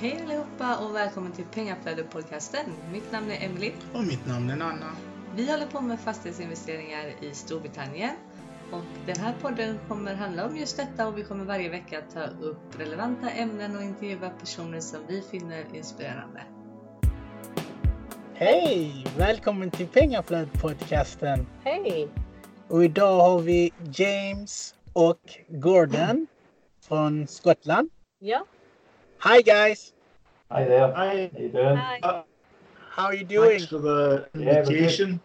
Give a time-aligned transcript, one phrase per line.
[0.00, 2.64] Hej allihopa och välkommen till Pengaflödet-podcasten.
[2.92, 3.72] Mitt namn är Emily.
[3.92, 4.96] Och mitt namn är Nanna.
[5.36, 8.10] Vi håller på med fastighetsinvesteringar i Storbritannien.
[8.72, 12.24] Och den här podden kommer handla om just detta och vi kommer varje vecka ta
[12.24, 16.42] upp relevanta ämnen och intervjua personer som vi finner inspirerande.
[18.34, 19.06] Hej!
[19.18, 21.46] Välkommen till Pengaflödet-podcasten.
[21.64, 22.08] Hej!
[22.68, 26.26] Och idag har vi James och Gordon
[26.88, 27.90] från Skottland.
[28.18, 28.44] Ja.
[29.24, 29.94] Hi guys!
[30.50, 30.92] Hi there.
[30.92, 31.30] Hi.
[31.32, 31.76] How you doing?
[31.76, 32.22] Hi.
[32.90, 33.58] How are you doing?
[33.58, 35.18] Thanks for the Yeah, invitation.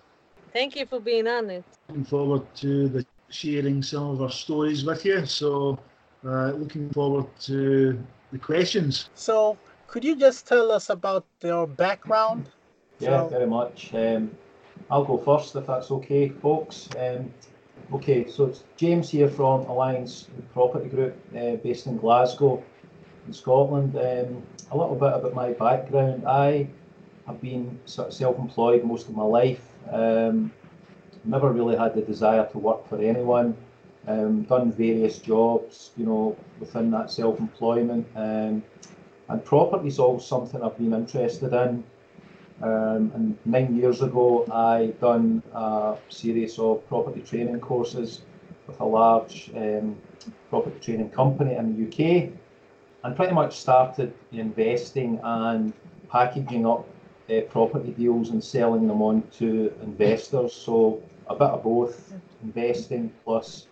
[0.53, 1.66] Thank you for being on it.
[1.90, 5.26] Looking forward to the sharing some of our stories with you.
[5.26, 5.77] So,
[6.26, 9.09] uh, looking forward to the questions.
[9.16, 9.57] So,
[9.88, 12.49] could you just tell us about your background?
[12.99, 13.93] Yeah, So- very much.
[13.93, 14.31] Um,
[14.90, 16.88] I'll go first if that's okay, folks.
[16.98, 17.34] Um,
[17.95, 22.63] okay, so it's James here from Alliance Property Group, uh, based in Glasgow,
[23.30, 23.96] in Scotland.
[23.96, 26.26] Um, a little bit about my background.
[26.28, 26.68] I
[27.28, 29.62] have been sort of self-employed most of my life.
[29.91, 30.52] Um,
[31.24, 33.55] never really had the desire to work for anyone.
[34.08, 38.08] Um, done various jobs, you know, within that self-employment.
[38.16, 38.63] Um,
[39.27, 41.84] and property is always something I've been interested in.
[42.64, 48.21] Um, and nine years ago, I done a series of property training courses
[48.66, 49.98] with a large um,
[50.49, 52.32] property training company in the UK,
[53.04, 55.74] and pretty much started investing and
[56.10, 56.88] packaging up
[57.30, 60.54] uh, property deals and selling them on to investors.
[60.54, 63.68] So a bit of both, investing plus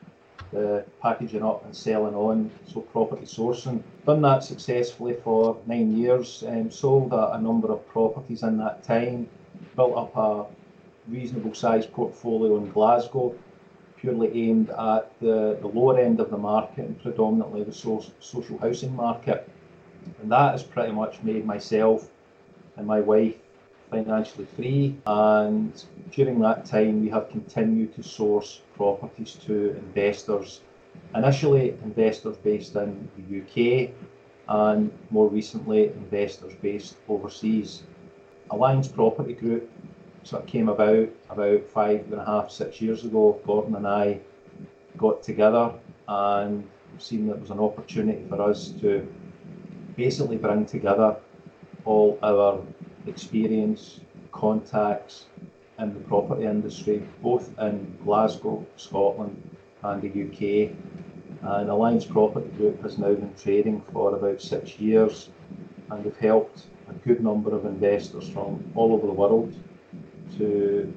[0.51, 3.81] the packaging up and selling on, so property sourcing.
[4.05, 9.27] Done that successfully for nine years, sold a, a number of properties in that time,
[9.75, 10.45] built up a
[11.09, 13.35] reasonable sized portfolio in Glasgow,
[13.97, 18.57] purely aimed at the, the lower end of the market and predominantly the so- social
[18.57, 19.49] housing market.
[20.21, 22.09] And that has pretty much made myself
[22.77, 23.35] and my wife
[23.89, 24.95] financially free.
[25.05, 30.61] And during that time, we have continued to source properties to investors.
[31.15, 33.91] Initially, investors based in the UK,
[34.49, 37.83] and more recently, investors based overseas.
[38.49, 39.69] Alliance Property Group
[40.27, 43.39] sort of came about about five and a half, six years ago.
[43.45, 44.19] Gordon and I
[44.97, 45.71] got together
[46.05, 46.67] and
[46.97, 49.07] seen that there was an opportunity for us to
[49.95, 51.15] basically bring together
[51.85, 52.59] all our
[53.05, 54.01] experience,
[54.33, 55.27] contacts
[55.79, 60.75] in the property industry, both in Glasgow, Scotland, and the UK.
[61.41, 65.29] And Alliance Property Group has now been trading for about six years,
[65.89, 69.55] and we've helped a good number of investors from all over the world
[70.37, 70.93] to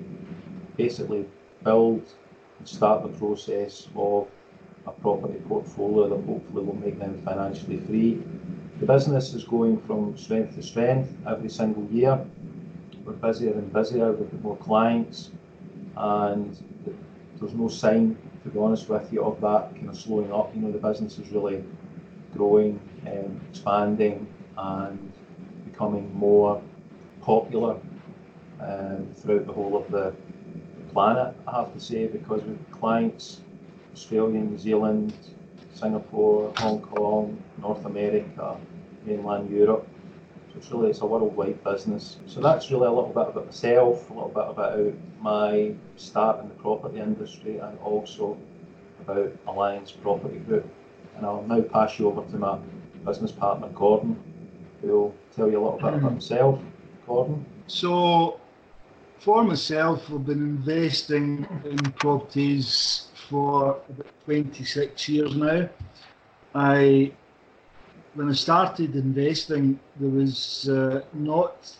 [0.77, 1.27] basically
[1.65, 2.03] build
[2.59, 4.29] and start the process of
[4.87, 8.23] a property portfolio that hopefully will make them financially free.
[8.81, 12.25] The business is going from strength to strength every single year.
[13.05, 15.31] We're busier and busier, we've got more clients,
[15.97, 16.57] and
[17.39, 20.55] there's no sign, to be honest with you, of that kind of slowing up.
[20.55, 21.65] You know, the business is really
[22.35, 24.27] growing, and expanding,
[24.57, 25.13] and
[25.65, 26.63] becoming more
[27.23, 27.77] popular
[28.63, 30.15] um, throughout the whole of the
[30.93, 33.41] planet, I have to say, because we've clients
[33.93, 35.15] Australia, New Zealand,
[35.75, 38.57] Singapore, Hong Kong, North America,
[39.05, 39.87] mainland Europe.
[40.53, 42.19] So it's really it's a worldwide business.
[42.27, 46.49] So that's really a little bit about myself, a little bit about my start in
[46.49, 48.37] the property industry, and also
[49.01, 50.67] about Alliance Property Group.
[51.17, 52.59] And I'll now pass you over to my
[53.07, 54.19] business partner Gordon,
[54.81, 56.61] who will tell you a little bit about himself.
[57.07, 57.45] Gordon.
[57.67, 58.41] So,
[59.21, 65.69] for myself, I've been investing in properties for about 26 years now.
[66.55, 67.13] I,
[68.15, 71.71] when I started investing, there was uh, not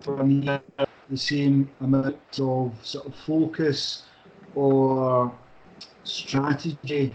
[0.00, 0.60] for me
[1.08, 4.06] the same amount of sort of focus
[4.54, 5.32] or
[6.02, 7.14] strategy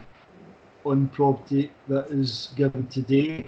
[0.86, 3.46] on property that is given today.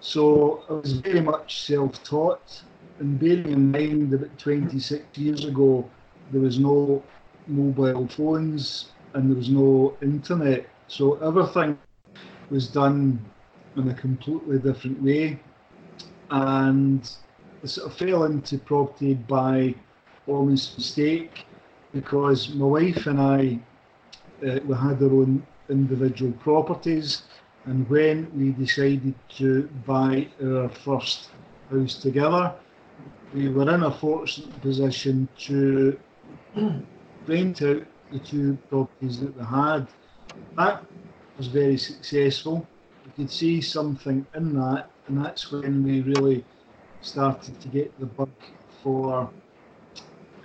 [0.00, 2.62] So I was very much self-taught
[3.00, 5.90] and bearing in mind that 26 years ago
[6.32, 7.02] there was no
[7.48, 11.78] mobile phones and there was no internet, so everything
[12.50, 13.20] was done
[13.76, 15.40] in a completely different way.
[16.30, 17.08] And
[17.62, 19.74] I sort of fell into property by
[20.26, 21.46] almost mistake
[21.92, 23.60] because my wife and I
[24.46, 27.22] uh, we had our own individual properties,
[27.66, 31.30] and when we decided to buy our first
[31.70, 32.54] house together,
[33.34, 35.98] we were in a fortunate position to
[37.26, 37.82] rent out
[38.12, 39.86] the two properties that we had.
[40.56, 40.84] That
[41.36, 42.66] was very successful.
[43.06, 46.44] We could see something in that and that's when we really
[47.02, 48.30] started to get the bug
[48.82, 49.30] for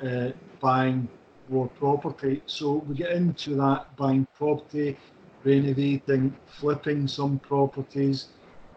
[0.04, 0.30] uh,
[0.60, 1.08] buying
[1.50, 2.42] more property.
[2.46, 4.98] So we get into that buying property,
[5.44, 8.28] renovating, flipping some properties,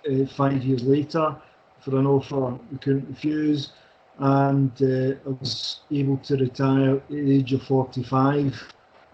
[0.10, 1.36] uh, five years later
[1.82, 3.72] for an offer we couldn't refuse,
[4.20, 8.74] and uh, I was able to retire at the age of 45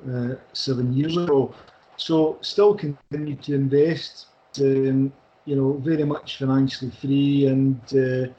[0.10, 1.54] uh, seven years ago.
[1.98, 4.28] So still continue to invest,
[4.60, 5.12] um,
[5.46, 8.32] you know, very much financially free, and uh,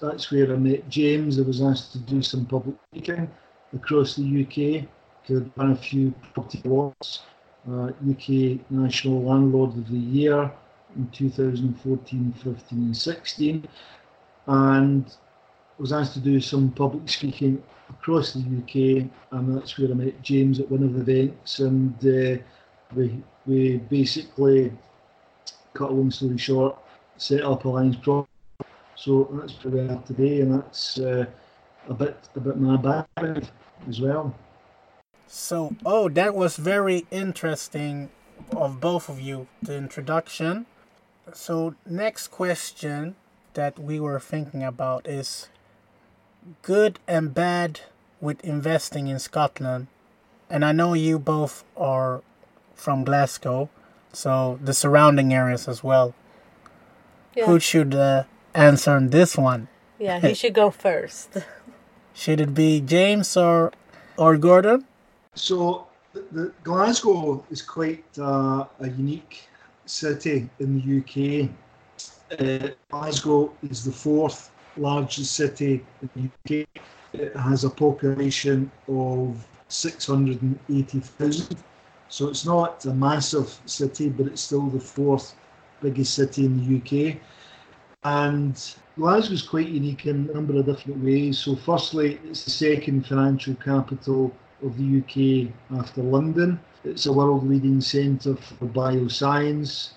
[0.00, 1.38] that's where I met James.
[1.38, 3.30] I was asked to do some public speaking
[3.74, 4.88] across the UK.
[5.26, 7.22] Could won a few property awards,
[7.70, 10.50] uh, UK National Landlord of the Year,
[10.96, 13.68] in 2014, 15, and 16,
[14.46, 15.16] and
[15.78, 20.22] was asked to do some public speaking across the UK, and that's where I met
[20.22, 22.42] James at one of the events, and uh,
[22.94, 24.72] we we basically
[25.74, 26.76] cut a long story short,
[27.16, 28.26] set up Alliance Pro.
[28.98, 31.26] So that's where we are today, and that's uh,
[31.88, 33.50] a bit about my background
[33.88, 34.34] as well.
[35.26, 38.10] So, oh, that was very interesting
[38.56, 40.66] of both of you, the introduction
[41.32, 43.16] so next question
[43.54, 45.48] that we were thinking about is
[46.62, 47.80] good and bad
[48.20, 49.88] with investing in Scotland.
[50.50, 52.22] And I know you both are
[52.74, 53.68] from Glasgow,
[54.12, 56.14] so the surrounding areas as well.
[57.34, 57.46] Yeah.
[57.46, 58.24] Who should uh,
[58.54, 59.68] answer on this one?
[59.98, 61.36] Yeah, he should go first.
[62.14, 63.72] should it be James or
[64.16, 64.84] or Gordon?
[65.34, 69.48] So the, the Glasgow is quite uh, a unique
[69.86, 71.50] city in the UK.
[72.38, 76.68] Uh, Glasgow is the fourth largest city in the UK.
[77.12, 81.56] It has a population of 680,000.
[82.08, 85.34] So it's not a massive city, but it's still the fourth
[85.80, 87.16] biggest city in the UK.
[88.08, 88.56] And
[88.96, 91.40] Glasgow is quite unique in a number of different ways.
[91.40, 94.32] So, firstly, it's the second financial capital
[94.64, 96.58] of the UK after London.
[96.84, 99.90] It's a world leading centre for bioscience,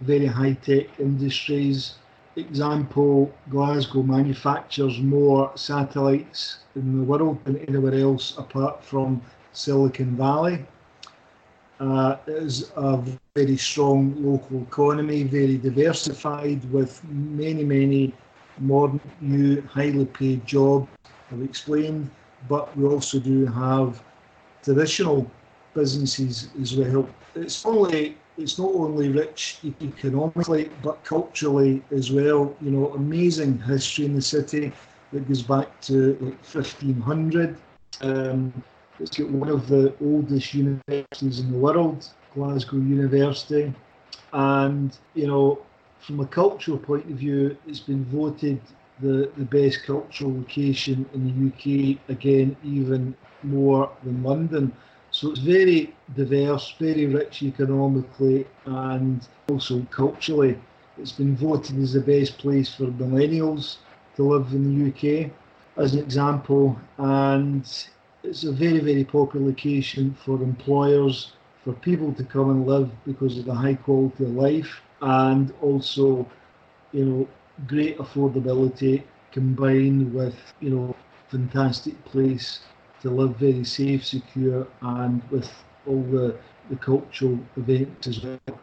[0.00, 1.96] very high tech industries.
[2.36, 9.20] Example Glasgow manufactures more satellites in the world than anywhere else apart from
[9.52, 10.64] Silicon Valley.
[11.78, 13.02] Uh, is a
[13.34, 18.14] very strong local economy, very diversified, with many, many
[18.58, 20.88] modern, new, highly paid jobs.
[21.30, 22.10] I've explained,
[22.48, 24.02] but we also do have
[24.62, 25.30] traditional
[25.74, 27.08] businesses as well.
[27.34, 32.56] It's only it's not only rich economically but culturally as well.
[32.60, 34.72] You know, amazing history in the city
[35.12, 37.56] that goes back to like 1500.
[38.00, 38.52] Um,
[39.00, 43.72] it's got one of the oldest universities in the world, Glasgow University,
[44.32, 45.58] and you know,
[46.00, 48.60] from a cultural point of view, it's been voted
[49.00, 54.72] the, the best cultural location in the UK again, even more than London.
[55.10, 60.58] So it's very diverse, very rich economically and also culturally.
[60.98, 63.78] It's been voted as the best place for millennials
[64.16, 65.30] to live in the UK.
[65.78, 67.86] as an example, and
[68.26, 71.32] it's a very, very popular location for employers,
[71.64, 76.26] for people to come and live because of the high quality of life, and also,
[76.92, 77.28] you know,
[77.66, 79.02] great affordability
[79.32, 80.94] combined with, you know,
[81.28, 82.60] fantastic place
[83.00, 85.50] to live, very safe, secure, and with
[85.86, 86.34] all the,
[86.70, 88.58] the cultural events as well.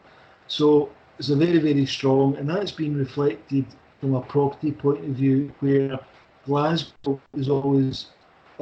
[0.47, 3.65] So it's a very, very strong, and that's been reflected
[3.99, 5.99] from a property point of view, where
[6.45, 8.07] Glasgow is always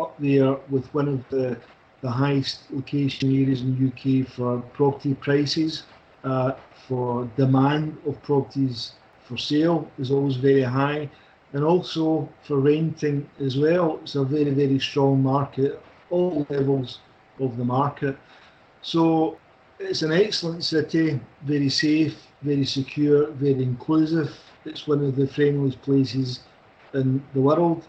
[0.02, 1.58] up there with one of the,
[2.02, 5.84] the highest location areas in the UK for property prices,
[6.24, 6.54] uh,
[6.88, 8.94] for demand of properties
[9.24, 11.10] for sale is always very high,
[11.54, 14.00] and also for renting as well.
[14.04, 17.00] It's a very, very strong market, all levels
[17.40, 18.18] of the market.
[18.82, 19.38] So
[19.80, 24.38] it's an excellent city, very safe, very secure, very inclusive.
[24.66, 26.42] It's one of the friendliest places
[26.94, 27.88] in the world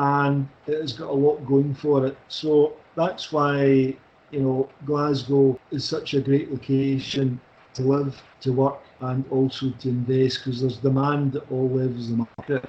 [0.00, 2.16] and it has got a lot going for it.
[2.28, 3.94] So that's why,
[4.30, 7.38] you know, Glasgow is such a great location
[7.74, 12.16] to live, to work, and also to invest because there's demand at all levels of
[12.16, 12.64] the market.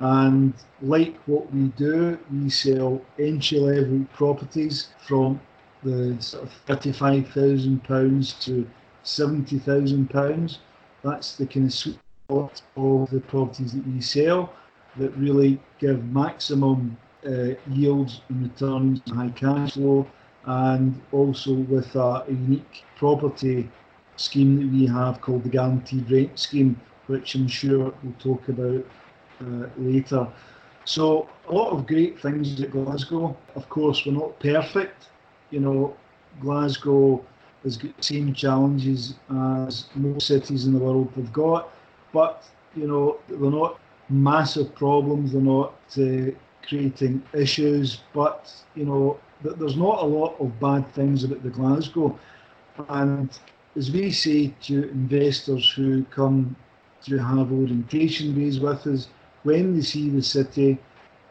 [0.00, 5.40] And like what we do, we sell entry level properties from
[5.82, 8.70] the sort of £35,000 to
[9.04, 10.58] £70,000.
[11.02, 14.52] That's the kind of sweet spot of the properties that we sell
[14.96, 16.96] that really give maximum
[17.26, 20.06] uh, yields and returns, high cash flow,
[20.44, 23.70] and also with a, a, unique property
[24.16, 28.84] scheme that we have called the Guaranteed Rent Scheme, which I'm sure we'll talk about
[29.40, 30.28] uh, later.
[30.84, 33.36] So a lot of great things at Glasgow.
[33.54, 35.08] Of course, we're not perfect.
[35.50, 35.96] You know,
[36.40, 37.24] Glasgow
[37.62, 41.70] has got the same challenges as most cities in the world have got,
[42.12, 42.46] but
[42.76, 45.32] you know, we're not massive problems.
[45.32, 46.32] They're not uh,
[46.66, 52.18] creating issues, but you know, there's not a lot of bad things about the Glasgow.
[52.88, 53.30] And
[53.76, 56.56] as we say to investors who come
[57.04, 59.08] to have orientation days with us,
[59.42, 60.78] when they see the city,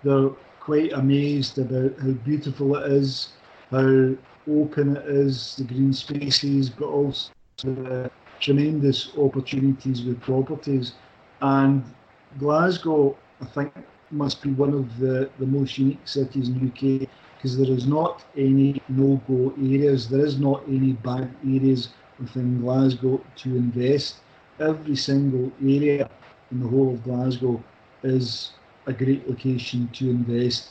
[0.03, 3.30] they're quite amazed about how beautiful it is,
[3.72, 4.15] how
[4.48, 7.32] open it is, the green spaces, but also
[7.63, 10.94] the tremendous opportunities with properties.
[11.42, 11.84] And
[12.39, 13.73] Glasgow, I think,
[14.11, 17.85] must be one of the, the most unique cities in the UK because there is
[17.87, 20.09] not any no-go areas.
[20.09, 24.17] There is not any bad areas within Glasgow to invest.
[24.59, 26.09] Every single area
[26.51, 27.61] in the whole of Glasgow
[28.03, 28.51] is
[28.85, 30.69] a great location to invest.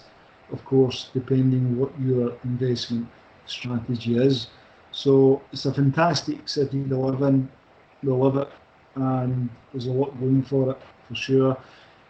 [0.53, 3.07] Of course, depending what your investment
[3.47, 4.49] strategy is.
[4.93, 7.49] So it's a fantastic city to live in.
[8.03, 8.49] We love it,
[8.97, 10.79] and there's a lot going for it
[11.09, 11.57] for sure.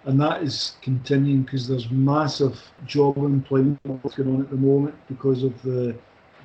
[0.05, 5.45] And that is continuing because there's massive job employment going on at the moment because
[5.45, 5.95] of the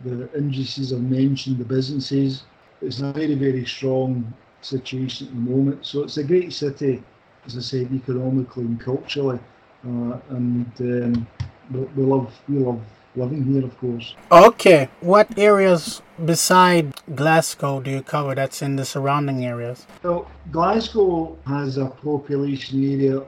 [0.04, 2.44] the industries I've mentioned, the businesses.
[2.82, 5.86] It's a very, very strong situation at the moment.
[5.86, 7.04] So it's a great city,
[7.46, 9.40] as I said, economically and culturally.
[9.84, 11.28] Uh, and um,
[11.72, 12.82] we, we love we love
[13.18, 14.16] living here, of course.
[14.32, 19.86] Okay, what areas beside Glasgow do you cover that's in the surrounding areas?
[20.04, 23.24] So Glasgow has a population area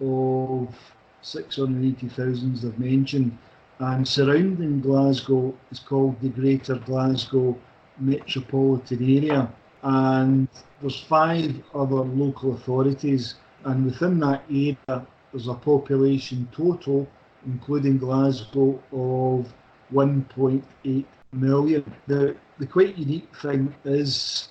[0.00, 0.74] of
[1.22, 3.36] 680,000, as I've mentioned,
[3.78, 7.58] and surrounding Glasgow is called the Greater Glasgow
[7.98, 9.52] Metropolitan Area.
[9.82, 10.48] And
[10.80, 13.34] there's five other local authorities,
[13.64, 14.76] and within that area,
[15.32, 17.08] there's a population total
[17.46, 19.52] including Glasgow, of
[19.92, 21.94] 1.8 million.
[22.06, 24.48] The, the quite unique thing is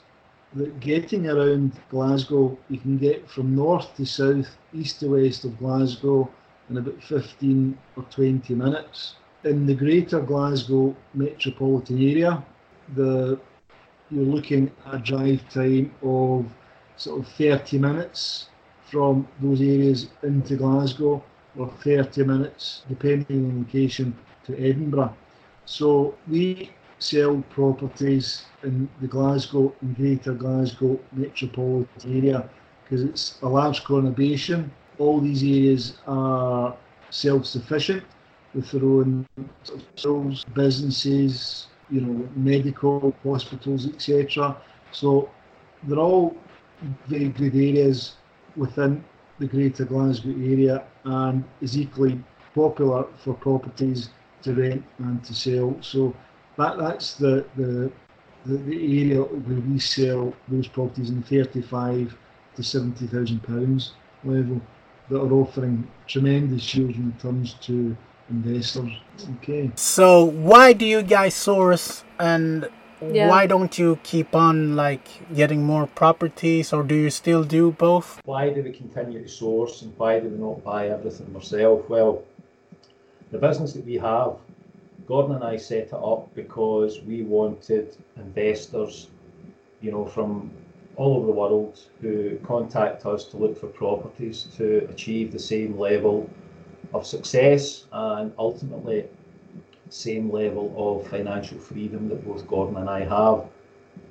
[0.53, 5.57] that getting around Glasgow, you can get from north to south, east to west of
[5.59, 6.29] Glasgow
[6.69, 9.15] in about 15 or 20 minutes.
[9.43, 12.43] In the greater Glasgow metropolitan area,
[12.95, 13.39] the
[14.11, 16.45] you're looking at a drive time of
[16.97, 18.49] sort of 30 minutes
[18.89, 21.23] from those areas into Glasgow
[21.57, 24.15] or 30 minutes, depending on location,
[24.45, 25.15] to Edinburgh.
[25.65, 32.49] So we sell properties in the Glasgow and Greater Glasgow metropolitan area
[32.83, 34.69] because it's a large conurbation.
[34.99, 36.75] All these areas are
[37.09, 38.03] self-sufficient
[38.53, 39.25] with their own
[39.95, 44.57] schools, businesses, you know, medical, hospitals, etc.
[44.91, 45.29] So
[45.83, 46.35] they're all
[47.07, 48.15] very good areas
[48.55, 49.03] within
[49.39, 54.09] the Greater Glasgow area and is equally popular for properties
[54.43, 55.77] to rent and to sell.
[55.81, 56.15] So
[56.57, 57.91] that that's the the
[58.45, 62.17] the, the area where we sell those properties in the 35
[62.55, 63.93] to 70 thousand pounds
[64.23, 64.61] level.
[65.09, 67.95] that are offering tremendous yields and returns to
[68.29, 68.91] investors.
[69.35, 69.69] Okay.
[69.75, 72.69] So why do you guys source and
[73.01, 73.29] Yeah.
[73.29, 78.21] why don't you keep on like getting more properties or do you still do both?
[78.25, 81.89] Why do we continue to source and why do we not buy everything ourselves?
[81.89, 82.23] Well,
[83.31, 84.35] the business that we have,
[85.07, 89.07] Gordon and I set it up because we wanted investors,
[89.81, 90.51] you know, from
[90.95, 95.79] all over the world who contact us to look for properties to achieve the same
[95.79, 96.29] level
[96.93, 99.05] of success and ultimately
[99.93, 103.45] same level of financial freedom that both Gordon and I have.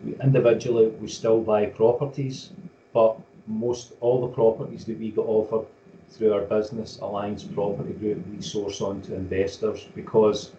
[0.05, 2.51] We, individually, we still buy properties,
[2.93, 5.67] but most all the properties that we get offered
[6.11, 10.53] through our business Alliance Property Group, we source on to investors because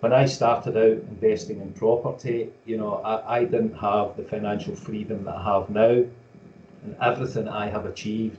[0.00, 4.74] when I started out investing in property, you know, I, I didn't have the financial
[4.74, 6.04] freedom that I have now,
[6.84, 8.38] and everything I have achieved,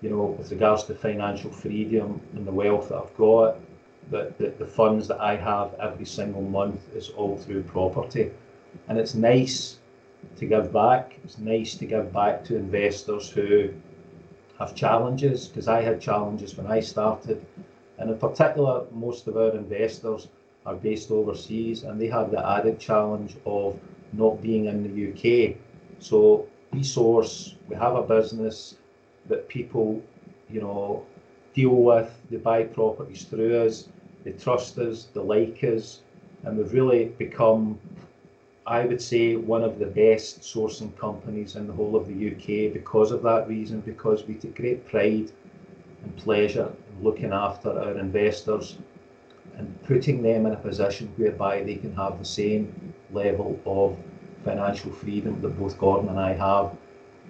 [0.00, 3.56] you know, with regards to financial freedom and the wealth that I've got,
[4.10, 8.30] the, the, the funds that I have every single month is all through property.
[8.88, 9.78] And it's nice
[10.36, 11.18] to give back.
[11.24, 13.70] It's nice to give back to investors who
[14.58, 17.44] have challenges, because I had challenges when I started.
[17.98, 20.28] And in particular, most of our investors
[20.66, 23.78] are based overseas and they have the added challenge of
[24.12, 25.56] not being in the UK.
[25.98, 28.76] So we source, we have a business
[29.28, 30.02] that people,
[30.50, 31.04] you know,
[31.54, 33.88] deal with, they buy properties through us,
[34.24, 36.00] they trust us, they like us,
[36.44, 37.78] and we've really become,
[38.66, 42.72] I would say, one of the best sourcing companies in the whole of the UK
[42.72, 45.32] because of that reason, because we take great pride
[46.02, 48.78] and pleasure in looking after our investors
[49.56, 53.96] and putting them in a position whereby they can have the same level of
[54.44, 56.76] financial freedom that both Gordon and I have.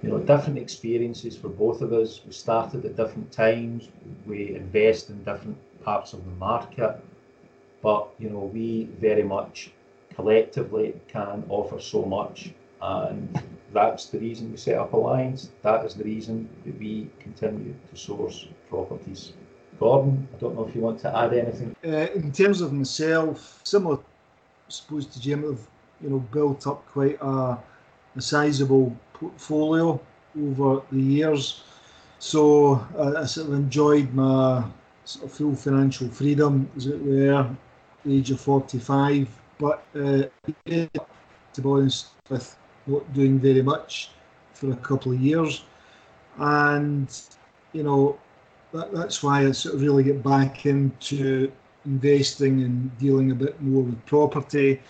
[0.02, 2.21] You know, different experiences for both of us.
[2.25, 3.88] We started at different times.
[4.26, 5.57] We invest in different
[5.88, 6.95] parts of the market,
[7.83, 8.68] but you know, we
[9.09, 9.57] very much
[10.16, 12.38] collectively can offer so much,
[12.83, 13.23] and
[13.73, 15.41] that's the reason we set up Alliance.
[15.63, 16.93] That is the reason that we
[17.26, 19.23] continue to source properties.
[19.80, 21.71] Gordon, I don't know if you want to add anything.
[21.82, 25.67] Uh, in terms of myself, similar, I suppose, to Jim, I've
[26.02, 27.58] you know built up quite a,
[28.19, 29.86] a sizable portfolio
[30.47, 31.63] over the years.
[32.19, 32.41] So
[33.02, 34.65] uh, I sort of enjoyed my
[35.08, 37.49] sort of full financial freedom, as it were,
[38.04, 39.26] the age of 45.
[39.58, 40.25] But uh,
[40.66, 44.10] to be honest, with not doing very much
[44.52, 45.64] for a couple of years,
[46.36, 47.08] and
[47.73, 48.18] you know
[48.73, 51.50] that, that's why I sort of really get back into
[51.86, 54.82] investing and dealing a bit more with property,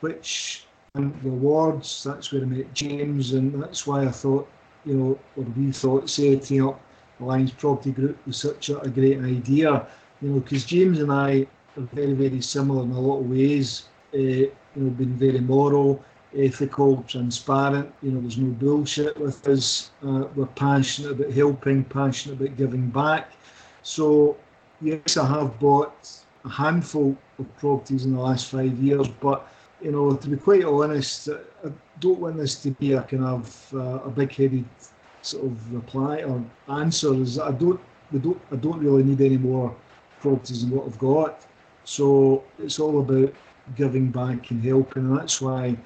[0.00, 2.02] which and rewards.
[2.02, 4.48] That's where I met James, and that's why I thought,
[4.86, 6.80] you know, or we thought setting up
[7.20, 9.86] Alliance Property Group was such a, great idea.
[10.20, 13.84] You know, because James and I are very, very similar in a lot of ways.
[14.14, 16.04] Uh, you know, being very moral,
[16.36, 17.92] ethical, transparent.
[18.02, 19.90] You know, there's no bullshit with us.
[20.02, 23.32] Uh, we're passionate about helping, passionate about giving back.
[23.82, 24.36] So,
[24.80, 26.10] yes, I have bought
[26.44, 29.48] a handful of properties in the last five years, but
[29.80, 33.74] you know, to be quite honest, I don't want this to be a kind of
[33.74, 34.64] uh, a big-headed
[35.26, 37.14] sort of reply or answer.
[37.14, 37.80] Is I don't,
[38.12, 39.74] we don't, I don't really need any more
[40.20, 41.46] properties than what I've got.
[41.84, 43.32] So it's all about
[43.74, 45.76] giving back and helping, and that's why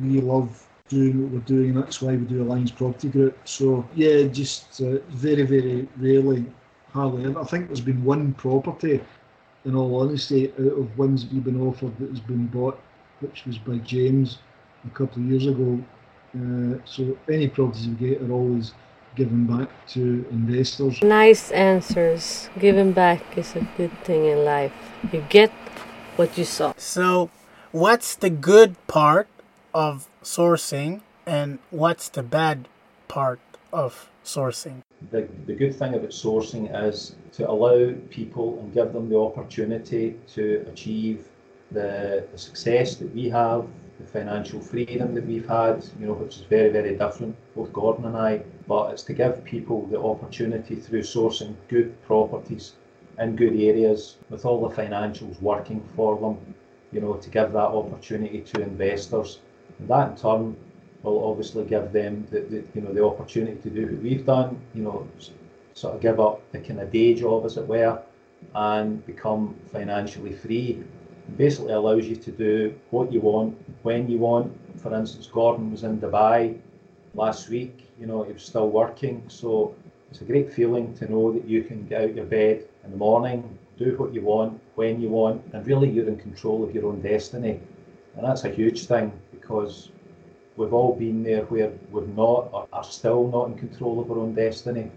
[0.00, 1.70] we love doing what we're doing.
[1.70, 3.38] And that's why we do Alliance Property Group.
[3.44, 6.46] So yeah, just uh, very, very rarely,
[6.92, 7.40] hardly ever.
[7.40, 9.00] I think there's been one property,
[9.64, 12.80] in all honesty, out of ones that we've been offered that has been bought
[13.20, 14.38] which was by James
[14.86, 15.78] a couple of years ago.
[16.34, 18.72] Uh, so any properties we get are always
[19.16, 21.02] given back to investors.
[21.02, 22.48] Nice answers.
[22.58, 24.72] Giving back is a good thing in life.
[25.12, 25.50] You get
[26.16, 26.72] what you saw.
[26.76, 27.30] So,
[27.72, 29.28] what's the good part
[29.74, 32.68] of sourcing and what's the bad
[33.08, 33.40] part
[33.72, 34.82] of sourcing?
[35.10, 40.16] The, the good thing about sourcing is to allow people and give them the opportunity
[40.34, 41.28] to achieve
[41.70, 43.66] the, the success that we have,
[44.00, 48.06] the financial freedom that we've had, you know, which is very, very different, both Gordon
[48.06, 52.72] and I, but it's to give people the opportunity through sourcing good properties
[53.18, 56.54] in good areas with all the financials working for them,
[56.92, 59.40] you know, to give that opportunity to investors.
[59.78, 60.56] And that in turn
[61.02, 64.58] will obviously give them the, the you know the opportunity to do what we've done,
[64.74, 65.06] you know,
[65.74, 68.00] sort of give up the kind of day job as it were
[68.54, 70.82] and become financially free
[71.36, 74.52] basically allows you to do what you want when you want.
[74.80, 76.58] For instance, Gordon was in Dubai
[77.14, 77.88] last week.
[78.00, 79.74] You know, he was still working, so
[80.10, 82.96] It's a great feeling to know that you can get out your bed in the
[82.96, 86.86] morning, do what you want, when you want, and really you're in control of your
[86.86, 87.60] own destiny.
[88.16, 89.90] And that's a huge thing because
[90.56, 94.18] we've all been there where we're not or are still not in control of our
[94.18, 94.90] own destiny.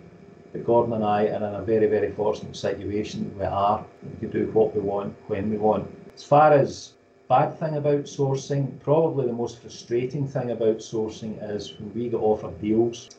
[0.51, 3.23] But Gordon and I are in a very, very fortunate situation.
[3.37, 3.85] that We are.
[4.01, 5.87] We can do what we want, when we want.
[6.15, 6.93] As far as
[7.27, 12.17] bad thing about sourcing, probably the most frustrating thing about sourcing is when we get
[12.17, 13.09] offered deals,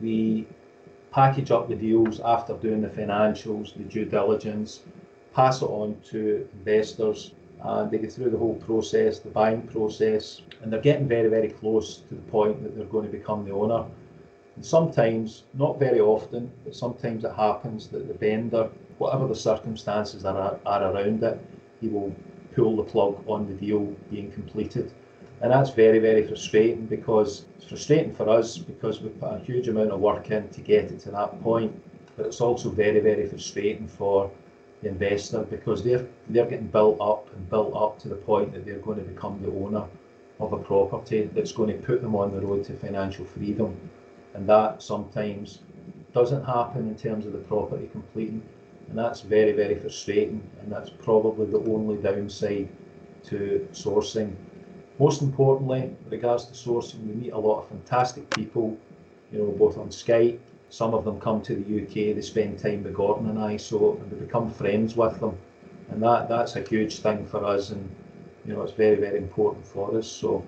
[0.00, 0.46] we
[1.10, 4.82] package up the deals after doing the financials, the due diligence,
[5.34, 7.32] pass it on to investors,
[7.62, 11.48] and they go through the whole process, the buying process, and they're getting very, very
[11.48, 13.84] close to the point that they're going to become the owner.
[14.54, 20.24] And sometimes, not very often, but sometimes it happens that the vendor, whatever the circumstances
[20.24, 21.40] are, are around it,
[21.80, 22.14] he will
[22.56, 24.92] pull the plug on the deal being completed.
[25.42, 29.68] And that's very, very frustrating because it's frustrating for us because we put a huge
[29.68, 31.72] amount of work in to get it to that point.
[32.16, 34.30] But it's also very, very frustrating for
[34.82, 38.64] the investor because they're they're getting built up and built up to the point that
[38.64, 39.84] they're going to become the owner
[40.40, 43.76] of a property that's going to put them on the road to financial freedom.
[44.34, 45.60] And that sometimes
[46.12, 48.42] doesn't happen in terms of the property completing.
[48.88, 50.42] And that's very, very frustrating.
[50.60, 52.68] And that's probably the only downside
[53.24, 54.34] to sourcing.
[54.98, 58.76] Most importantly, with regards to sourcing, we meet a lot of fantastic people,
[59.32, 62.82] you know, both on Skype some of them come to the UK, they spend time
[62.82, 65.36] with Gordon and I, so we become friends with them,
[65.90, 67.88] and that that's a huge thing for us, and
[68.44, 70.06] you know it's very very important for us.
[70.08, 70.44] So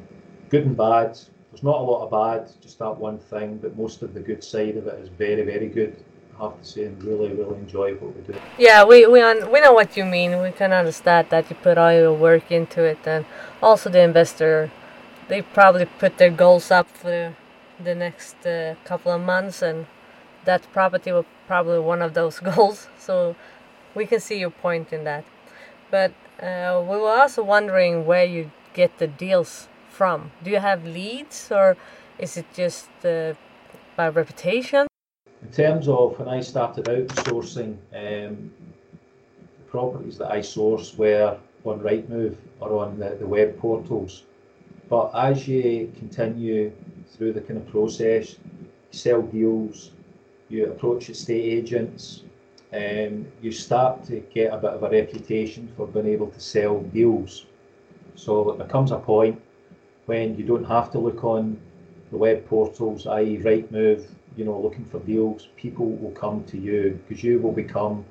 [0.48, 1.18] good and bad.
[1.50, 4.44] There's not a lot of bad, just that one thing, but most of the good
[4.44, 6.02] side of it is very very good.
[6.38, 8.38] To and really really enjoy what we do.
[8.58, 10.40] Yeah, we we un- we know what you mean.
[10.40, 13.24] We can understand that you put all your work into it, and
[13.60, 14.70] also the investor,
[15.28, 17.32] they probably put their goals up for the,
[17.82, 19.86] the next uh, couple of months and
[20.44, 22.88] that property was probably one of those goals.
[22.98, 23.36] So
[23.94, 25.24] we can see your point in that.
[25.90, 30.30] But uh, we were also wondering where you get the deals from.
[30.44, 31.76] Do you have leads or
[32.18, 33.34] is it just uh,
[33.96, 34.86] by reputation?
[35.42, 38.52] In terms of when I started out sourcing, um,
[39.58, 44.24] the properties that I sourced were on Rightmove or on the, the web portals.
[44.88, 46.72] But as you continue
[47.10, 49.92] through the kind of process, you sell deals,
[50.48, 52.22] you approach estate agents,
[52.72, 56.80] um, you start to get a bit of a reputation for being able to sell
[56.80, 57.46] deals.
[58.16, 59.40] So there comes a point
[60.06, 61.60] when you don't have to look on
[62.10, 63.38] the web portals, i.e.
[63.38, 64.06] Rightmove,
[64.38, 68.04] you know, looking for deals, people will come to you because you will become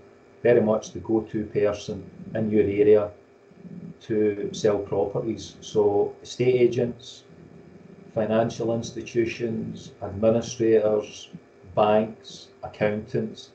[0.43, 2.03] very much the go-to person
[2.35, 3.09] in your area
[4.01, 5.55] to sell properties.
[5.61, 7.23] So estate agents,
[8.13, 11.29] financial institutions, administrators,
[11.75, 13.51] banks, accountants,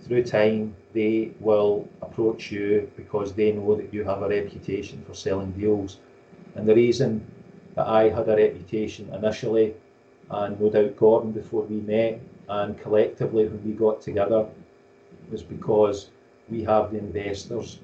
[0.00, 5.14] through time, they will approach you because they know that you have a reputation for
[5.14, 5.98] selling deals.
[6.54, 7.24] And the reason
[7.74, 9.74] that I had a reputation initially,
[10.30, 14.46] and no doubt Gordon before we met, and collectively when we got together,
[15.30, 16.10] was because
[16.48, 17.80] we have the investors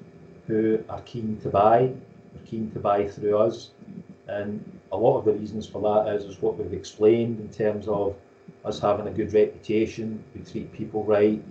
[0.47, 1.83] who are keen to buy,
[2.35, 3.71] are keen to buy through us.
[4.27, 7.87] And a lot of the reasons for that is, is what we've explained in terms
[7.87, 8.15] of
[8.65, 11.43] us having a good reputation, we treat people right,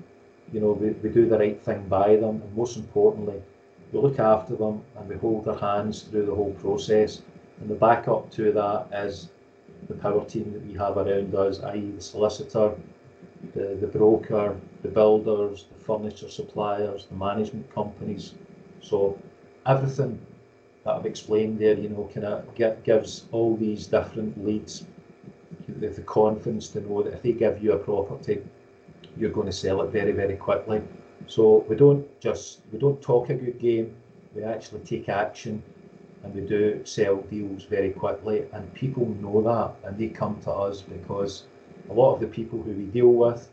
[0.52, 3.40] you know, we, we do the right thing by them, and most importantly,
[3.92, 7.22] we look after them and we hold their hands through the whole process.
[7.60, 9.30] And the backup to that is
[9.88, 12.74] the power team that we have around us, i.e., the solicitor,
[13.54, 18.34] the, the broker, the builders, the furniture suppliers, the management companies.
[18.80, 19.18] So
[19.66, 20.18] everything
[20.84, 24.86] that I've explained there, you know, kind of gives all these different leads
[25.68, 28.42] the, the confidence to know that if they give you a property,
[29.16, 30.82] you're going to sell it very, very quickly.
[31.26, 33.94] So we don't just we don't talk a good game.
[34.34, 35.62] We actually take action,
[36.26, 38.44] and we do sell deals very quickly.
[38.52, 41.44] And people know that, and they come to us because
[41.88, 43.48] a lot of the people who we deal with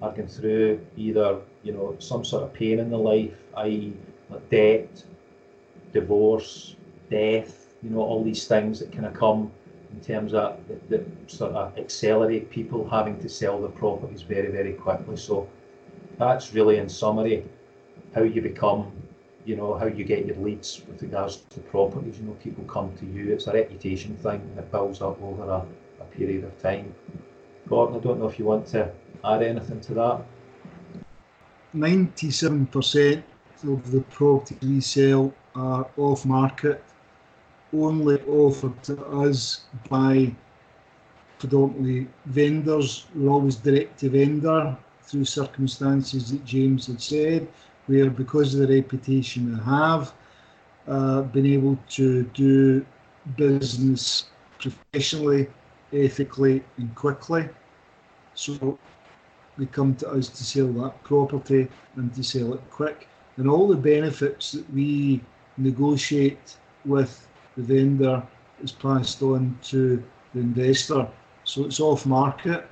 [0.00, 3.92] are going through either you know some sort of pain in their life, i.e.,
[4.30, 5.04] like debt,
[5.92, 6.76] divorce,
[7.10, 7.66] death.
[7.82, 9.50] You know all these things that kind of come
[9.92, 14.50] in terms of that, that sort of accelerate people having to sell their properties very,
[14.50, 15.16] very quickly.
[15.16, 15.48] So
[16.18, 17.44] that's really, in summary,
[18.14, 18.92] how you become,
[19.44, 22.18] you know, how you get your leads with regards to properties.
[22.18, 23.32] You know, people come to you.
[23.32, 25.66] It's a reputation thing, that builds up over a,
[26.00, 26.94] a period of time.
[27.68, 28.90] Gordon, I don't know if you want to
[29.24, 30.24] add anything to that.
[31.74, 33.22] 97%
[33.64, 36.82] of the properties we sell are off market
[37.72, 40.32] only offered to us by
[41.38, 43.06] predominantly vendors.
[43.14, 44.76] We're always direct to vendor.
[45.02, 47.46] through circumstances that James had said,
[47.86, 50.12] where because of the reputation they have,
[50.88, 52.84] uh, been able to do
[53.36, 54.26] business
[54.58, 55.48] professionally,
[55.92, 57.48] ethically, and quickly.
[58.34, 58.78] So
[59.56, 63.08] they come to us to sell that property and to sell it quick.
[63.36, 65.20] And all the benefits that we
[65.56, 68.22] negotiate with the vendor
[68.62, 70.02] is passed on to
[70.34, 71.06] the investor.
[71.44, 72.68] So it's off market,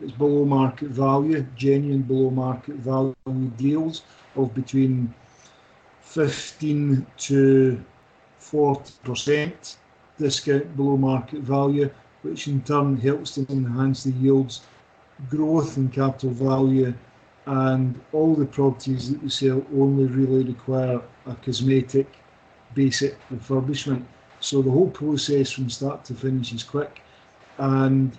[0.00, 3.14] it's below market value, genuine below market value
[3.56, 4.02] deals
[4.36, 5.12] of between
[6.02, 7.84] 15 to
[8.40, 9.76] 40%
[10.18, 11.90] discount below market value,
[12.22, 14.62] which in turn helps to enhance the yields,
[15.28, 16.94] growth in capital value,
[17.46, 22.06] and all the properties that we sell only really require a cosmetic
[22.74, 24.04] basic refurbishment.
[24.40, 27.00] So the whole process from start to finish is quick.
[27.58, 28.16] And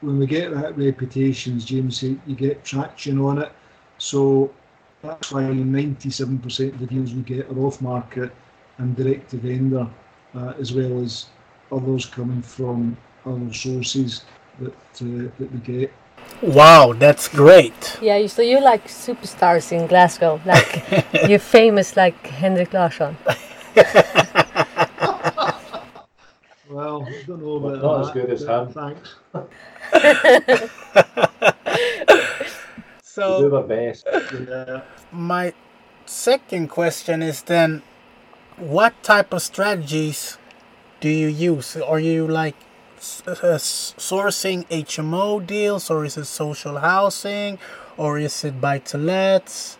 [0.00, 3.52] when we get that reputation, as James said, you get traction on it.
[3.98, 4.52] So
[5.02, 8.32] that's why 97% of the deals we get are off market
[8.78, 9.88] and direct to vendor,
[10.34, 11.26] uh, as well as
[11.70, 14.24] others coming from other sources
[14.60, 15.92] that uh, that we get.
[16.42, 17.98] Wow, that's great.
[18.02, 20.40] Yeah, so you're like superstars in Glasgow.
[20.44, 20.84] Like
[21.28, 23.16] you're famous like Henrik Larsson.
[26.68, 28.68] well, I don't know about not that, as good as him.
[28.72, 29.14] Thanks.
[33.18, 34.06] so do our best.
[34.48, 34.82] Yeah.
[35.12, 35.52] my
[36.06, 37.82] second question is then
[38.56, 40.38] what type of strategies
[41.00, 42.56] do you use are you like
[43.26, 43.58] uh,
[44.02, 47.58] sourcing hmo deals or is it social housing
[47.96, 49.78] or is it buy to lets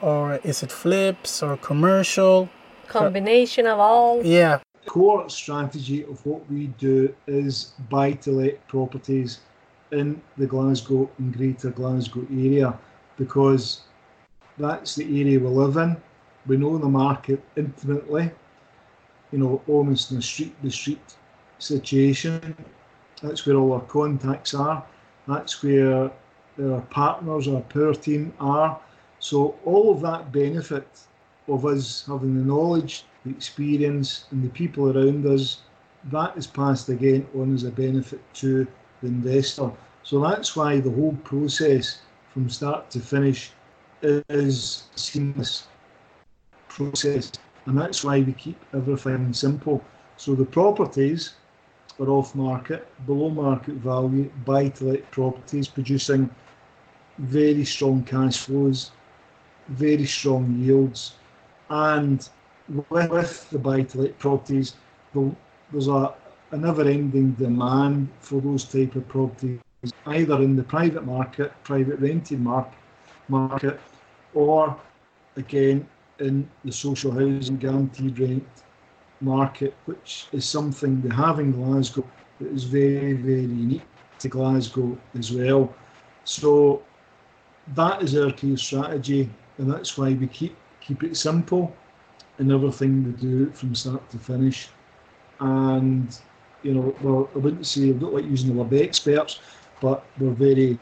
[0.00, 2.48] or is it flips or commercial
[2.88, 9.40] combination of all yeah core strategy of what we do is buy to let properties
[9.92, 12.78] in the Glasgow and Greater Glasgow area
[13.16, 13.82] because
[14.58, 15.96] that's the area we live in.
[16.46, 18.30] We know the market intimately,
[19.32, 21.16] you know, almost in a street by street
[21.58, 22.56] situation.
[23.22, 24.84] That's where all our contacts are.
[25.26, 26.10] That's where
[26.62, 28.78] our partners, our power team are.
[29.18, 30.86] So all of that benefit
[31.48, 35.62] of us having the knowledge, the experience, and the people around us,
[36.04, 38.66] that is passed again on as a benefit to
[39.06, 39.70] the investor.
[40.02, 42.00] So that's why the whole process
[42.32, 43.52] from start to finish
[44.02, 45.66] is seamless
[46.68, 47.32] process.
[47.66, 49.82] And that's why we keep everything simple.
[50.16, 51.34] So the properties
[51.98, 56.30] are off market, below market value, buy to let properties producing
[57.18, 58.92] very strong cash flows,
[59.68, 61.14] very strong yields.
[61.70, 62.28] And
[62.90, 64.74] with, the buy to let properties,
[65.14, 66.14] there's a,
[66.52, 69.60] a never ending demand for those type of properties,
[70.06, 72.78] either in the private market, private rented market,
[73.28, 73.80] market,
[74.34, 74.76] or
[75.36, 75.86] again
[76.18, 78.46] in the social housing guaranteed rent
[79.20, 82.08] market, which is something they have in Glasgow
[82.40, 83.86] that is very, very unique
[84.18, 85.74] to Glasgow as well.
[86.24, 86.82] So
[87.74, 89.28] that is our key strategy,
[89.58, 91.74] and that's why we keep keep it simple
[92.38, 94.68] in everything we do from start to finish.
[95.40, 96.16] And
[96.66, 99.40] you know, well, I wouldn't say I don't like using the word experts,
[99.80, 100.78] but we're very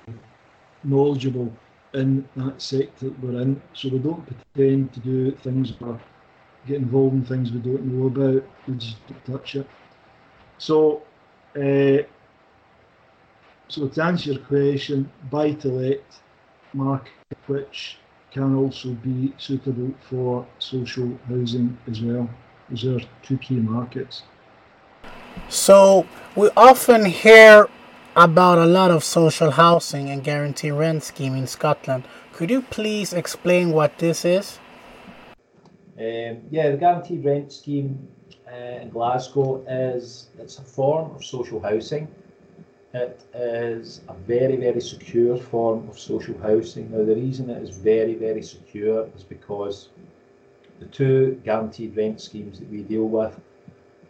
[0.83, 1.53] knowledgeable
[1.93, 3.61] in that sector that we're in.
[3.75, 6.01] So we don't pretend to do things or
[6.67, 8.43] get involved in things we don't know about.
[8.67, 9.67] We just touch it.
[10.59, 11.03] So,
[11.57, 11.99] uh,
[13.69, 16.03] so to answer your question, buy to let
[16.73, 17.13] market,
[17.47, 17.99] which
[18.31, 22.29] can also be suitable for social housing as well.
[22.71, 24.23] Those are two key markets.
[25.49, 27.69] So we often hear
[28.17, 32.05] about a lot of social housing and guarantee rent scheme in Scotland.
[32.33, 34.59] Could you please explain what this is?
[35.99, 38.09] Um, yeah, the guaranteed rent scheme
[38.51, 42.09] uh, in Glasgow is it's a form of social housing.
[42.93, 46.91] It is a very very secure form of social housing.
[46.91, 49.89] Now the reason it is very very secure is because
[50.81, 53.41] the two guaranteed rent schemes that we deal with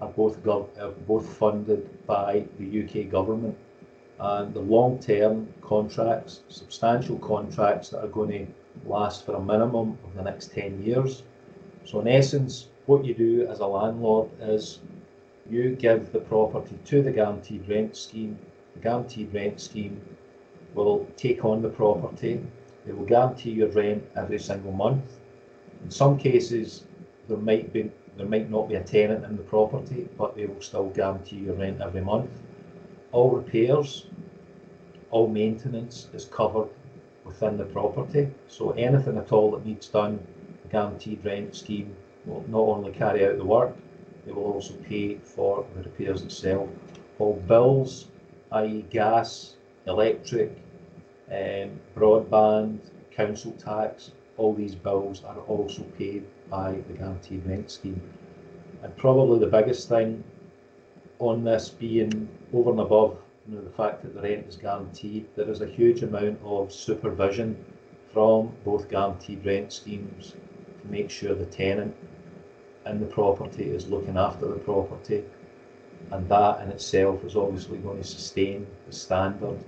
[0.05, 3.57] are both are both funded by the UK government
[4.19, 8.47] and the long-term contracts, substantial contracts that are going to
[8.89, 11.23] last for a minimum of the next 10 years.
[11.85, 14.81] So in essence, what you do as a landlord is
[15.51, 18.39] you give the property to the guaranteed rent scheme.
[18.75, 20.01] The guaranteed rent scheme
[20.75, 22.41] will take on the property.
[22.87, 25.05] They will guarantee your rent every single month.
[25.83, 26.85] In some cases,
[27.29, 30.61] there might be there might not be a tenant in the property, but they will
[30.61, 32.31] still guarantee your rent every month
[33.15, 34.07] all repairs,
[35.13, 36.69] all maintenance is covered
[37.25, 38.29] within the property.
[38.49, 40.19] So anything at all that needs done,
[40.63, 41.95] the guaranteed rent scheme
[42.27, 43.77] will not only carry out the work,
[44.27, 46.69] they will also pay for the repairs itself.
[47.21, 48.09] All bills,
[48.51, 48.85] i.e.
[48.91, 49.55] gas,
[49.87, 50.51] electric,
[51.31, 52.81] um, broadband,
[53.13, 58.01] council tax, all these bills are also paid by the guaranteed rent scheme.
[58.83, 60.23] And probably the biggest thing
[61.19, 65.27] on this being over and above you know, the fact that the rent is guaranteed,
[65.37, 67.57] there is a huge amount of supervision
[68.13, 70.35] from both guaranteed rent schemes
[70.83, 71.95] to make sure the tenant
[72.87, 75.25] in the property is looking after the property
[76.11, 79.59] and that in itself is obviously going to sustain the standard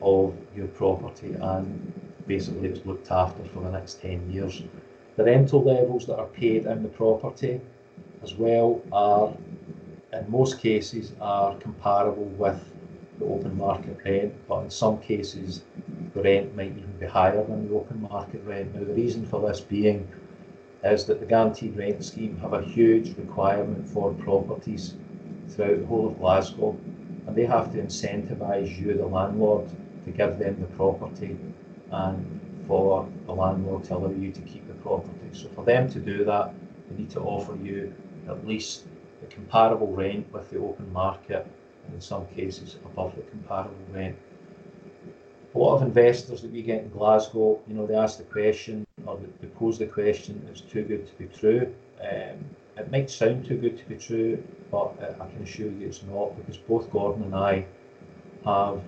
[0.00, 1.92] of your property and
[2.26, 4.62] basically it's looked after for the next 10 years.
[5.18, 7.60] The rental levels that are paid in the property
[8.22, 9.36] as well are
[10.12, 12.64] in most cases are comparable with
[13.18, 15.64] the open market rent, but in some cases
[16.14, 18.72] the rent might even be higher than the open market rent.
[18.76, 20.06] Now the reason for this being
[20.84, 24.94] is that the guaranteed rent scheme have a huge requirement for properties
[25.48, 26.78] throughout the whole of Glasgow
[27.26, 29.68] and they have to incentivise you, the landlord,
[30.04, 31.36] to give them the property
[31.90, 35.28] and for the landlord to allow you to keep property.
[35.32, 36.54] So for them to do that,
[36.88, 37.94] they need to offer you
[38.28, 38.84] at least
[39.20, 41.46] the comparable rent with the open market
[41.84, 44.16] and in some cases above the comparable rent.
[45.54, 48.86] A lot of investors that we get in Glasgow, you know, they ask the question
[49.06, 51.74] or they pose the question, it's too good to be true.
[52.00, 52.44] Um,
[52.76, 56.36] it might sound too good to be true, but I can assure you it's not
[56.36, 57.64] because both Gordon and I
[58.44, 58.80] have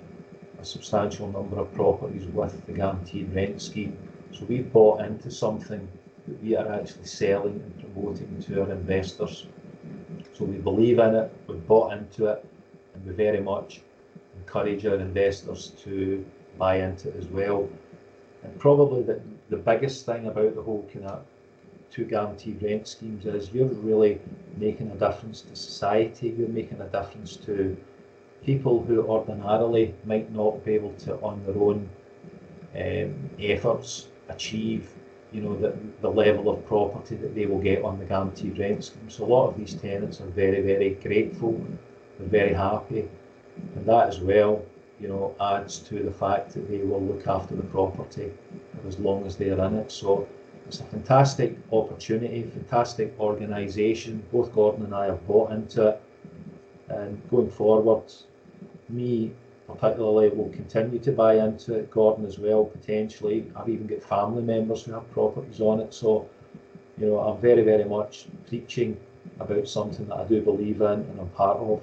[0.61, 3.97] a substantial number of properties with the guaranteed rent scheme.
[4.33, 5.89] So we've bought into something
[6.27, 9.47] that we are actually selling and promoting to our investors.
[10.33, 12.47] So we believe in it, we've bought into it,
[12.95, 13.83] and we very much
[14.37, 16.25] encourage our investors to
[16.59, 17.69] buy into it as well.
[18.43, 21.25] And probably the, the biggest thing about the whole kind of
[21.91, 24.21] two guaranteed rent schemes is you're really
[24.57, 27.77] making a difference to society, you're making a difference to
[28.45, 31.89] people who ordinarily might not be able to, on their own
[32.77, 34.93] um, efforts, achieve
[35.33, 38.85] you know the, the level of property that they will get on the guaranteed rent
[38.85, 39.09] scheme.
[39.09, 41.65] So a lot of these tenants are very, very grateful,
[42.19, 43.09] they're very happy,
[43.77, 44.63] and that as well,
[44.99, 48.33] you know, adds to the fact that they will look after the property
[48.87, 49.93] as long as they are in it.
[49.93, 50.29] So
[50.67, 54.23] it's a fantastic opportunity, fantastic organisation.
[54.33, 56.03] Both Gordon and I have bought into it,
[56.89, 58.13] and going forward,
[58.89, 59.33] me
[59.79, 61.91] particularly will continue to buy into it.
[61.91, 63.51] Gordon as well, potentially.
[63.57, 65.93] I've even got family members who have properties on it.
[65.95, 66.29] So,
[66.99, 68.97] you know, I'm very, very much preaching
[69.39, 71.81] about something that I do believe in and I'm part of.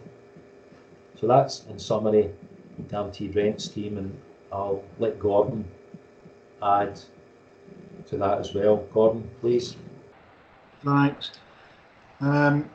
[1.19, 2.31] So that's in summary
[2.77, 4.17] the guaranteed rent scheme and
[4.51, 5.65] I'll let Gordon
[6.61, 6.99] add
[8.07, 8.77] to that as well.
[8.93, 9.75] Gordon, please.
[10.83, 11.31] Thanks.
[12.21, 12.69] Um,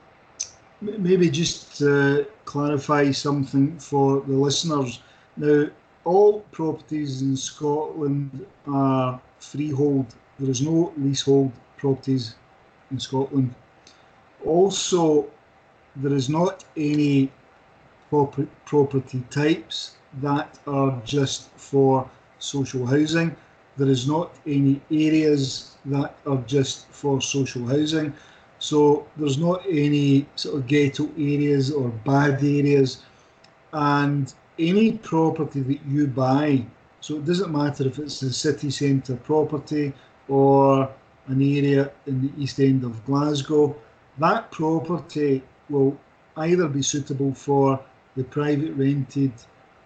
[0.81, 5.01] maybe just to clarify something for the listeners.
[5.37, 5.67] Now,
[6.05, 10.07] all properties in Scotland are freehold.
[10.38, 12.35] There is no leasehold properties
[12.91, 13.55] in Scotland.
[14.45, 15.31] Also,
[15.97, 17.31] there is not any
[18.11, 23.35] property types that are just for social housing.
[23.79, 28.12] There is not any areas that are just for social housing.
[28.62, 33.03] So there's not any sort of ghetto areas or bad areas,
[33.72, 36.64] and any property that you buy.
[37.01, 39.92] So it doesn't matter if it's a city centre property
[40.29, 40.88] or
[41.27, 43.75] an area in the east end of Glasgow.
[44.18, 45.98] That property will
[46.37, 47.81] either be suitable for
[48.14, 49.33] the private rented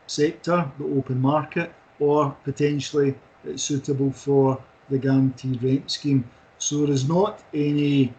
[0.06, 6.28] sector, the open market, or potentially it's suitable for the guaranteed rent scheme.
[6.58, 8.12] So there is not any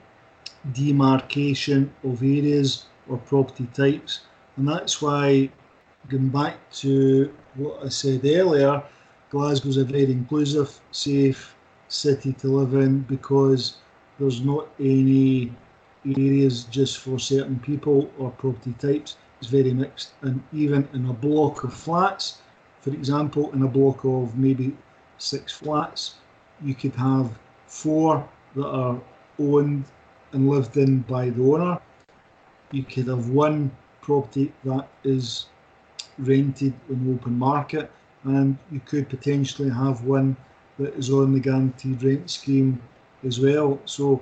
[0.73, 4.21] demarcation of areas or property types.
[4.57, 5.49] And that's why,
[6.09, 8.83] going back to what I said earlier,
[9.31, 11.55] Glasgow's a very inclusive, safe
[11.89, 13.77] city to live in because
[14.19, 15.53] there's not any
[16.05, 19.17] areas just for certain people or property types.
[19.39, 20.13] It's very mixed.
[20.21, 22.39] And even in a block of flats,
[22.81, 24.75] for example, in a block of maybe
[25.17, 26.15] six flats,
[26.63, 28.99] you could have four that are
[29.39, 29.85] owned
[30.33, 31.79] and lived in by the owner.
[32.71, 33.71] You could have one
[34.01, 35.47] property that is
[36.17, 37.91] rented in the open market,
[38.23, 40.35] and you could potentially have one
[40.79, 42.81] that is on the guaranteed rent scheme
[43.25, 43.79] as well.
[43.85, 44.21] So,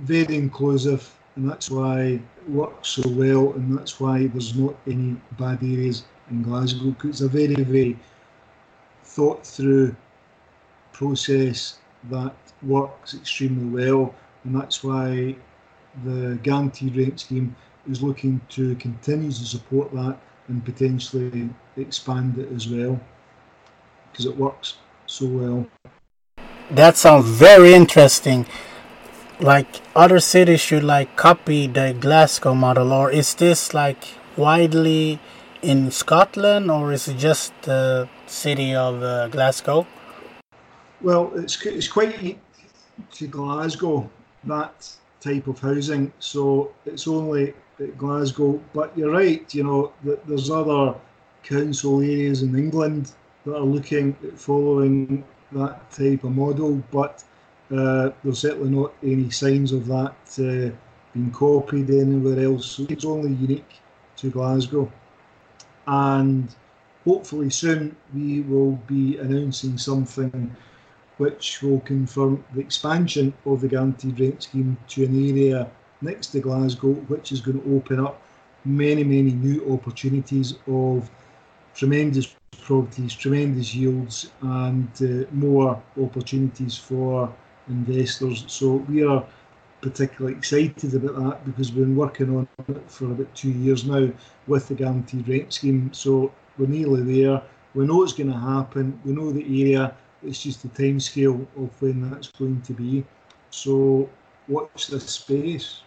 [0.00, 5.16] very inclusive, and that's why it works so well, and that's why there's not any
[5.38, 6.94] bad areas in Glasgow.
[7.04, 7.98] It's a very, very
[9.04, 9.94] thought through
[10.92, 11.78] process
[12.10, 14.14] that works extremely well,
[14.46, 15.34] and that's why
[16.04, 17.54] the guaranteed rent scheme
[17.90, 20.16] is looking to continue to support that
[20.48, 22.98] and potentially expand it as well
[24.10, 24.76] because it works
[25.06, 25.66] so well.
[26.70, 28.46] That sounds very interesting.
[29.40, 35.20] Like other cities should like copy the Glasgow model, or is this like widely
[35.60, 39.86] in Scotland, or is it just the city of uh, Glasgow?
[41.02, 42.38] Well, it's it's quite
[43.12, 44.10] to Glasgow
[44.46, 44.88] that
[45.20, 48.60] type of housing, so it's only at Glasgow.
[48.72, 49.92] But you're right, you know,
[50.26, 50.94] there's other
[51.42, 53.12] council areas in England
[53.44, 57.22] that are looking at following that type of model, but
[57.70, 60.74] uh, there's certainly not any signs of that uh,
[61.12, 62.66] being copied anywhere else.
[62.66, 63.80] So it's only unique
[64.16, 64.90] to Glasgow.
[65.86, 66.54] And
[67.04, 70.54] hopefully soon we will be announcing something
[71.18, 75.68] which will confirm the expansion of the guaranteed rent scheme to an area
[76.02, 78.20] next to Glasgow, which is going to open up
[78.64, 81.08] many, many new opportunities of
[81.74, 87.32] tremendous properties, tremendous yields, and uh, more opportunities for
[87.68, 88.44] investors.
[88.48, 89.24] So we are
[89.80, 94.08] particularly excited about that because we've been working on it for about two years now
[94.46, 95.92] with the guaranteed rent scheme.
[95.92, 97.42] So we're nearly there.
[97.74, 98.98] We know it's going to happen.
[99.04, 99.94] We know the area.
[100.26, 103.04] It's just the time scale of when that's going to be.
[103.50, 104.08] So
[104.48, 105.82] watch this space.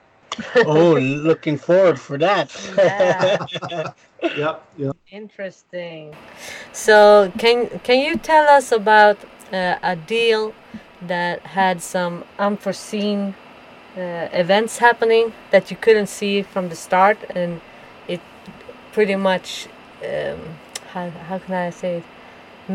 [0.56, 2.50] oh, looking forward for that.
[2.76, 3.92] Yeah.
[4.36, 4.96] yep, yep.
[5.10, 6.14] Interesting.
[6.72, 9.18] So, can can you tell us about
[9.52, 10.54] uh, a deal
[11.02, 13.34] that had some unforeseen
[13.96, 17.60] uh, events happening that you couldn't see from the start, and
[18.08, 18.20] it
[18.92, 19.68] pretty much
[20.02, 20.40] um,
[20.92, 22.04] how how can I say it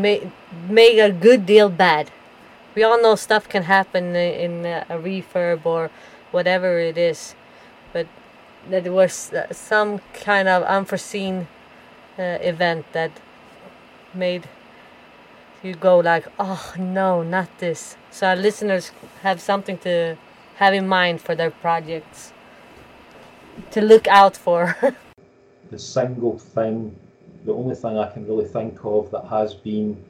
[0.02, 0.30] made
[0.68, 2.10] made a good deal bad.
[2.74, 5.90] We all know stuff can happen in a refurb or
[6.30, 7.34] whatever it is,
[7.92, 8.06] but
[8.70, 11.48] that there was uh, some kind of unforeseen
[12.18, 13.10] uh, event that
[14.14, 14.48] made
[15.62, 17.96] you go like, oh no, not this.
[18.10, 18.92] So our listeners
[19.22, 20.16] have something to
[20.56, 22.32] have in mind for their projects
[23.72, 24.76] to look out for.
[25.70, 26.96] the single thing,
[27.44, 30.02] the only thing I can really think of that has been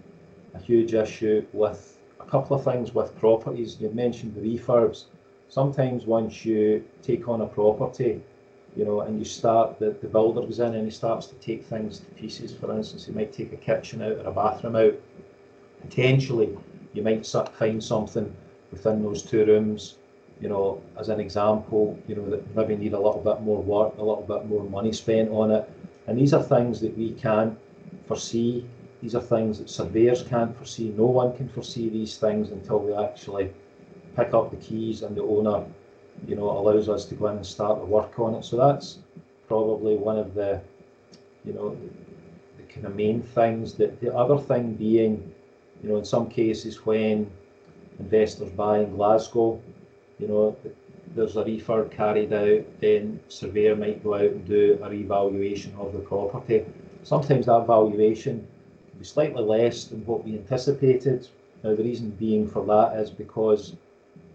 [0.54, 3.78] a huge issue with a couple of things with properties.
[3.80, 5.04] You mentioned the refurbs.
[5.48, 8.20] Sometimes once you take on a property,
[8.76, 11.64] you know, and you start, the, the builder goes in and he starts to take
[11.64, 12.54] things to pieces.
[12.54, 14.94] For instance, he might take a kitchen out or a bathroom out.
[15.80, 16.56] Potentially,
[16.92, 18.34] you might find something
[18.70, 19.96] within those two rooms,
[20.40, 23.94] you know, as an example, you know, that maybe need a little bit more work,
[23.98, 25.70] a little bit more money spent on it.
[26.08, 27.56] And these are things that we can't
[28.06, 28.66] foresee.
[29.02, 30.92] These are things that surveyors can't foresee.
[30.96, 33.52] No one can foresee these things until we actually
[34.16, 35.64] pick up the keys and the owner
[36.26, 38.44] you know, allows us to go in and start the work on it.
[38.44, 38.98] So that's
[39.46, 40.60] probably one of the,
[41.44, 43.74] you know, the, the kind of main things.
[43.74, 45.32] That the other thing being,
[45.82, 47.30] you know, in some cases when
[47.98, 49.60] investors buy in Glasgow,
[50.18, 50.56] you know,
[51.14, 55.92] there's a refurb carried out, then surveyor might go out and do a revaluation of
[55.92, 56.64] the property.
[57.02, 58.46] Sometimes that valuation
[58.90, 61.28] can be slightly less than what we anticipated.
[61.62, 63.74] Now the reason being for that is because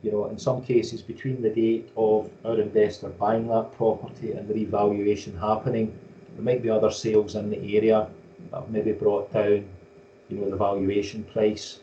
[0.03, 4.47] you know, in some cases between the date of our investor buying that property and
[4.47, 5.97] the revaluation happening,
[6.35, 8.07] there might be other sales in the area
[8.51, 9.65] that have maybe brought down,
[10.29, 11.79] you know, the valuation price.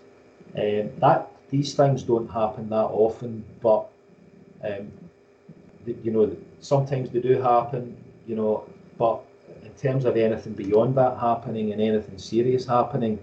[0.55, 3.89] Um, that these things don't happen that often, but
[4.63, 4.91] um,
[5.87, 7.97] you know, sometimes they do happen,
[8.27, 8.65] you know,
[8.99, 9.23] but
[9.63, 13.19] in terms of anything beyond that happening and anything serious happening,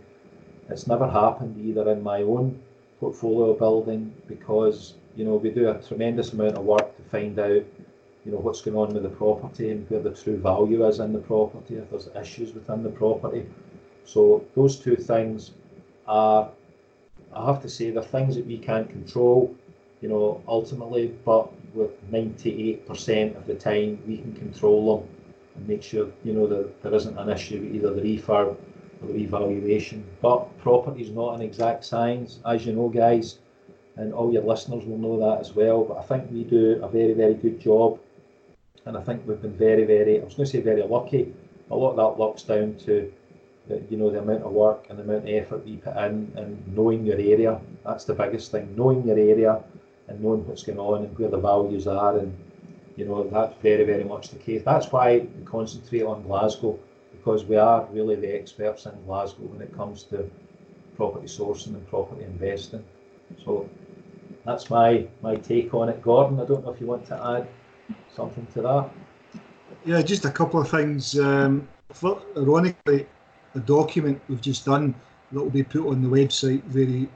[0.69, 2.59] it's never happened either in my own
[2.99, 7.63] portfolio building because you know we do a tremendous amount of work to find out
[8.25, 11.13] you know what's going on with the property and where the true value is in
[11.13, 13.45] the property if there's issues within the property.
[14.03, 15.51] So those two things
[16.07, 16.49] are
[17.33, 19.55] I have to say they're things that we can't control
[20.01, 25.09] you know ultimately but with 98% of the time we can control them
[25.55, 28.55] and make sure you know that there isn't an issue with either the refurb
[29.01, 30.03] or the revaluation.
[30.21, 33.39] But property is not an exact science, as you know, guys,
[33.95, 35.83] and all your listeners will know that as well.
[35.83, 37.99] But I think we do a very, very good job,
[38.85, 41.33] and I think we've been very, very, I was going to say very lucky.
[41.69, 43.11] A lot of that luck's down to
[43.89, 46.75] you know the amount of work and the amount of effort we put in and
[46.75, 47.59] knowing your area.
[47.83, 49.61] That's the biggest thing, knowing your area
[50.07, 52.35] and knowing what's going on and where the values are and
[52.95, 54.61] you know that's very very much the case.
[54.63, 56.79] That's why we concentrate on Glasgow
[57.11, 60.29] because we are really the experts in Glasgow when it comes to
[60.95, 62.83] property sourcing and property investing.
[63.43, 63.69] So
[64.45, 66.01] that's my my take on it.
[66.01, 67.47] Gordon, I don't know if you want to add
[68.15, 68.89] something to that.
[69.85, 71.17] Yeah, just a couple of things.
[71.19, 73.07] Um, for, ironically,
[73.55, 74.95] a document we've just done
[75.31, 77.09] that will be put on the website very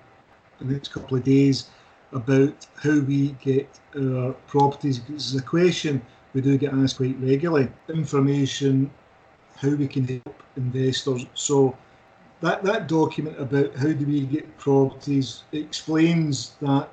[0.60, 1.70] the next couple of days
[2.14, 5.02] about how we get our properties.
[5.10, 6.02] It's a question
[6.34, 7.70] we do get asked quite regularly.
[7.90, 8.92] Information,
[9.58, 11.26] how we can help investors.
[11.34, 11.78] So
[12.42, 16.90] that, that document about how do we get properties explains that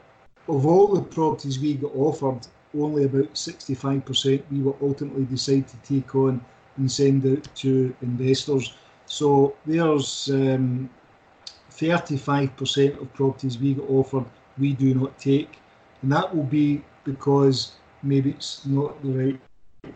[0.49, 2.47] of all the properties we got offered,
[2.79, 6.45] only about 65% we will ultimately decide to take on
[6.77, 8.75] and send out to investors.
[9.07, 10.91] So there's um,
[11.71, 14.25] 35% of properties we get offered
[14.59, 15.59] we do not take,
[16.03, 19.41] and that will be because maybe it's not the right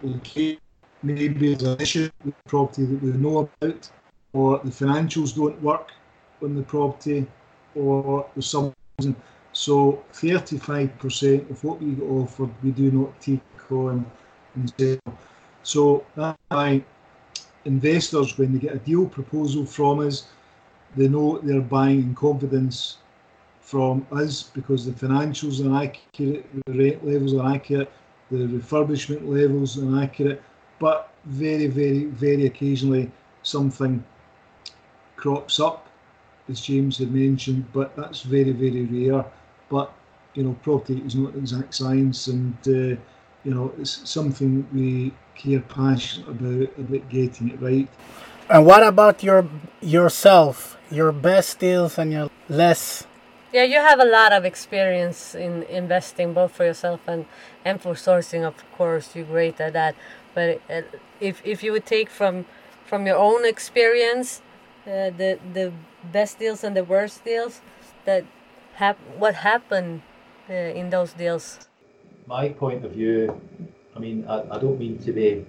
[0.02, 0.58] location,
[1.02, 3.90] maybe there's an issue with the property that we know about,
[4.32, 5.90] or the financials don't work
[6.42, 7.26] on the property,
[7.74, 9.14] or there's some reason.
[9.52, 13.40] So 35% of what we get offered we do not take
[13.70, 14.06] on
[14.54, 15.18] and sell.
[15.62, 16.84] So that's why
[17.64, 20.26] investors, when they get a deal proposal from us,
[20.96, 22.98] they know they're buying in confidence
[23.72, 27.90] from us because the financials are accurate, the rent levels are accurate,
[28.30, 30.42] the refurbishment levels are accurate,
[30.78, 33.10] but very, very, very occasionally
[33.42, 34.04] something
[35.16, 35.88] crops up,
[36.50, 39.24] as James had mentioned, but that's very, very rare.
[39.70, 39.90] But
[40.34, 43.00] you know, property is not exact science, and uh,
[43.42, 47.88] you know, it's something we care passionate about about getting it right.
[48.50, 49.48] And what about your
[49.80, 53.06] yourself, your best deals and your less?
[53.52, 57.26] Yeah, you have a lot of experience in investing, both for yourself and
[57.64, 58.44] and for sourcing.
[58.44, 59.94] Of course, you're great at that.
[60.34, 60.82] But uh,
[61.20, 62.46] if if you would take from
[62.86, 64.40] from your own experience,
[64.86, 65.72] uh, the the
[66.12, 67.60] best deals and the worst deals,
[68.06, 68.24] that
[68.76, 70.00] hap- what happened
[70.48, 71.60] uh, in those deals?
[72.26, 73.38] My point of view,
[73.94, 75.44] I mean, I, I don't mean to be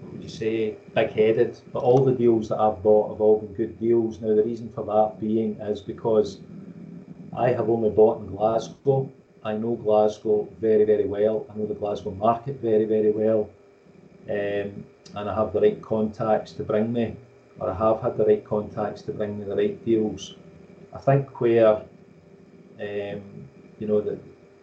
[0.00, 3.40] what would you say, big headed, but all the deals that I've bought have all
[3.40, 4.20] been good deals.
[4.20, 6.38] Now, the reason for that being is because
[7.36, 9.10] I have only bought in Glasgow.
[9.42, 11.46] I know Glasgow very, very well.
[11.50, 13.50] I know the Glasgow market very, very well.
[14.30, 14.84] Um,
[15.16, 17.16] and I have the right contacts to bring me,
[17.58, 20.36] or I have had the right contacts to bring me the right deals.
[20.92, 21.76] I think where,
[22.80, 23.20] um,
[23.78, 24.18] you know, the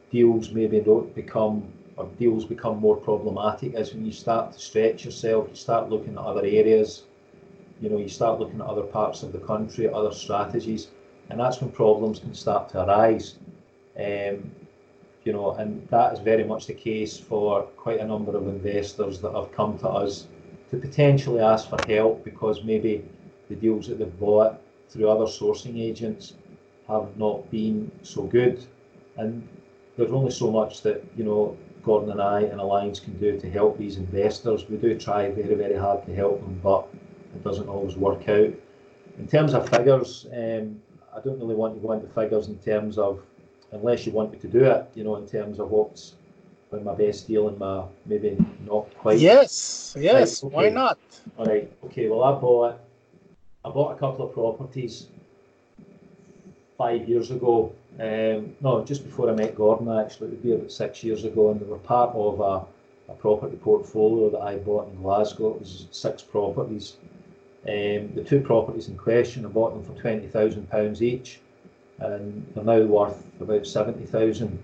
[0.10, 1.64] deals maybe don't become
[1.98, 6.14] or deals become more problematic is when you start to stretch yourself, you start looking
[6.14, 7.04] at other areas,
[7.82, 10.88] you know, you start looking at other parts of the country, other strategies,
[11.32, 13.36] and that's when problems can start to arise.
[13.98, 14.52] Um,
[15.24, 19.22] you know, and that is very much the case for quite a number of investors
[19.22, 20.28] that have come to us
[20.72, 23.06] to potentially ask for help because maybe
[23.50, 24.60] the deals that they've bought
[24.90, 26.34] through other sourcing agents
[26.90, 28.66] have not been so good.
[29.16, 29.48] And
[29.96, 33.50] there's only so much that, you know, Gordon and I and Alliance can do to
[33.50, 34.68] help these investors.
[34.70, 36.88] We do try very, very hard to help them, but
[37.36, 38.54] it doesn't always work out.
[39.18, 40.82] In terms of figures, um,
[41.16, 43.22] I don't really want to go into figures in terms of,
[43.72, 46.16] unless you want me to do it, you know, in terms of what's
[46.72, 49.20] been my best deal and my maybe not quite.
[49.20, 50.98] Yes, yes, Right, why not?
[51.38, 51.72] All right.
[51.86, 52.08] Okay.
[52.10, 52.80] Well, I bought
[53.66, 55.08] I bought a couple of properties
[56.78, 57.74] five years ago.
[58.00, 61.52] Um, no, just before I met Gordon, actually, it would be about six years ago,
[61.52, 65.56] and they were part of a, a property portfolio that I bought in Glasgow.
[65.56, 66.96] It was six properties.
[67.68, 71.40] Um, the two properties in question, I bought them for twenty thousand pounds each,
[72.00, 74.58] and they're now worth about seventy thousand.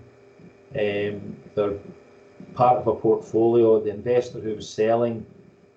[0.74, 1.78] Um, they're
[2.54, 3.80] part of a portfolio.
[3.80, 5.24] The investor who was selling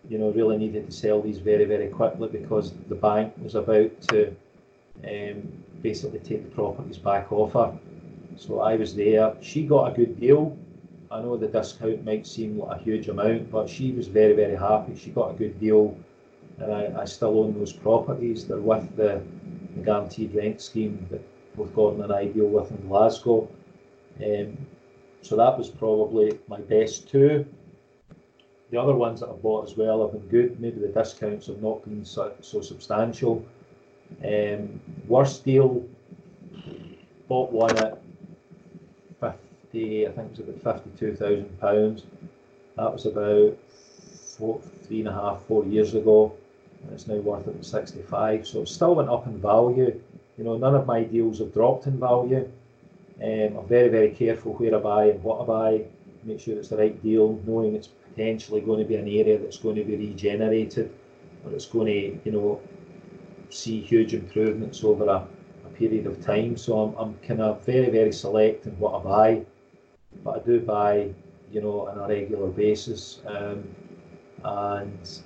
[0.09, 4.01] you know, really needed to sell these very, very quickly because the bank was about
[4.01, 4.35] to
[5.07, 7.77] um, basically take the properties back off her.
[8.37, 9.35] So I was there.
[9.41, 10.57] She got a good deal.
[11.11, 14.55] I know the discount might seem like a huge amount, but she was very, very
[14.55, 14.95] happy.
[14.95, 15.97] She got a good deal,
[16.61, 18.47] and I, I still own those properties.
[18.47, 19.21] They're with the,
[19.75, 21.21] the guaranteed rent scheme that
[21.55, 23.49] both Gordon and I deal with in Glasgow.
[24.23, 24.57] Um,
[25.21, 27.45] so that was probably my best two.
[28.69, 30.59] The other ones that I've bought as well have been good.
[30.59, 33.45] Maybe the discounts have not been so, so substantial.
[34.25, 35.85] Um, worst deal,
[37.27, 38.01] bought one at
[39.19, 42.03] 50, I think it was about £52,000.
[42.77, 43.57] That was about
[44.37, 46.33] four, three and a half, four years ago.
[46.83, 48.47] And it's now worth about 65.
[48.47, 49.99] So it still went up in value.
[50.37, 52.49] You know, none of my deals have dropped in value.
[53.23, 55.85] Um, I'm very, very careful where I buy and what I buy.
[56.23, 59.57] Make sure it's the right deal, knowing it's potentially going to be an area that's
[59.57, 60.91] going to be regenerated,
[61.45, 62.59] or it's going to, you know,
[63.49, 65.27] see huge improvements over a,
[65.65, 66.57] a period of time.
[66.57, 69.45] So I'm, I'm kind of very, very select in what I buy,
[70.23, 71.09] but I do buy,
[71.51, 73.21] you know, on a regular basis.
[73.25, 73.63] Um,
[74.43, 75.21] and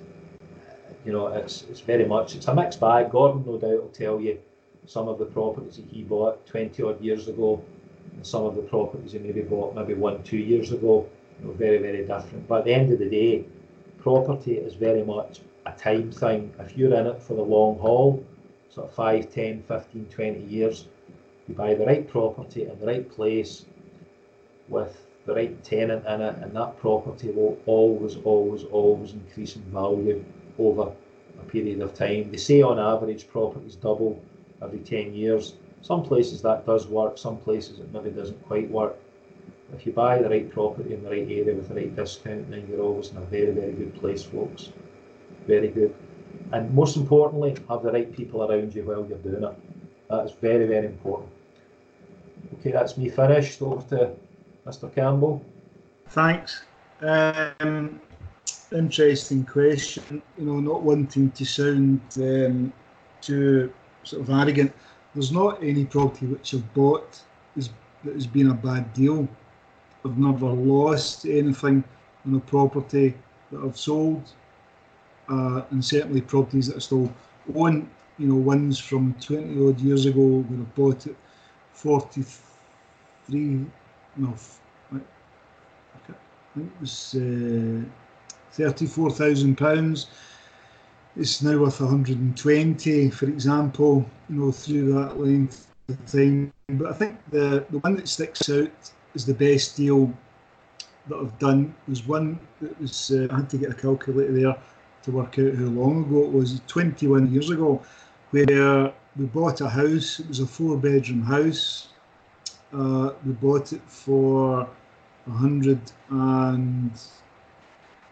[1.06, 3.12] you know, it's it's very much it's a mixed bag.
[3.12, 4.38] Gordon, no doubt, will tell you
[4.86, 7.62] some of the properties that he bought 20 odd years ago,
[8.12, 11.52] and some of the properties he maybe bought maybe one, two years ago, you know,
[11.52, 12.46] very, very different.
[12.48, 13.44] But at the end of the day,
[13.98, 16.52] property is very much a time thing.
[16.58, 18.24] If you're in it for the long haul,
[18.68, 20.88] sort of 5, 10, 15, 20 years,
[21.46, 23.64] you buy the right property in the right place
[24.68, 29.62] with the right tenant in it, and that property will always, always, always increase in
[29.62, 30.24] value
[30.58, 30.92] over
[31.40, 32.30] a period of time.
[32.30, 34.20] They say on average properties double
[34.62, 35.54] every 10 years.
[35.82, 38.96] Some places that does work, some places it maybe doesn't quite work.
[39.74, 42.66] If you buy the right property in the right area with the right discount, then
[42.68, 44.70] you're always in a very, very good place, folks.
[45.46, 45.94] Very good.
[46.52, 49.56] And most importantly, have the right people around you while you're doing it.
[50.08, 51.30] That is very, very important.
[52.60, 53.60] Okay, that's me finished.
[53.60, 54.12] Over to
[54.66, 54.92] Mr.
[54.94, 55.44] Campbell.
[56.08, 56.64] Thanks.
[57.00, 58.00] Um,
[58.72, 60.22] interesting question.
[60.38, 62.72] You know, not wanting to sound um,
[63.20, 63.72] too
[64.04, 64.72] sort of arrogant.
[65.14, 67.20] There's not any property which I've bought
[67.56, 67.70] is,
[68.04, 69.28] that has been a bad deal.
[70.04, 71.82] I've never lost anything
[72.26, 73.14] on a property
[73.50, 74.22] that I've sold,
[75.28, 77.12] uh, and certainly properties that I still
[77.54, 77.90] own.
[78.18, 81.16] You know, ones from 20 odd years ago when I bought it,
[81.72, 83.66] 43,
[84.16, 84.34] no,
[84.92, 84.98] I
[86.54, 87.84] think it was uh,
[88.56, 90.06] 34,000 pounds.
[91.16, 96.52] It's now worth 120, for example, you know, through that length of time.
[96.68, 98.70] But I think the, the one that sticks out
[99.14, 100.12] is the best deal
[101.08, 104.56] that I've done was one that was, uh, I had to get a calculator there
[105.04, 107.82] to work out how long ago it was, 21 years ago,
[108.30, 110.20] where we bought a house.
[110.20, 111.88] It was a four bedroom house.
[112.72, 114.68] Uh, we bought it for
[115.26, 115.80] a hundred
[116.10, 116.90] and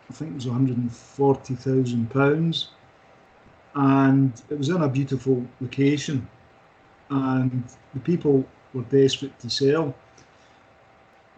[0.09, 2.69] I think it was 140,000 pounds,
[3.75, 6.29] and it was in a beautiful location,
[7.11, 9.95] and the people were desperate to sell.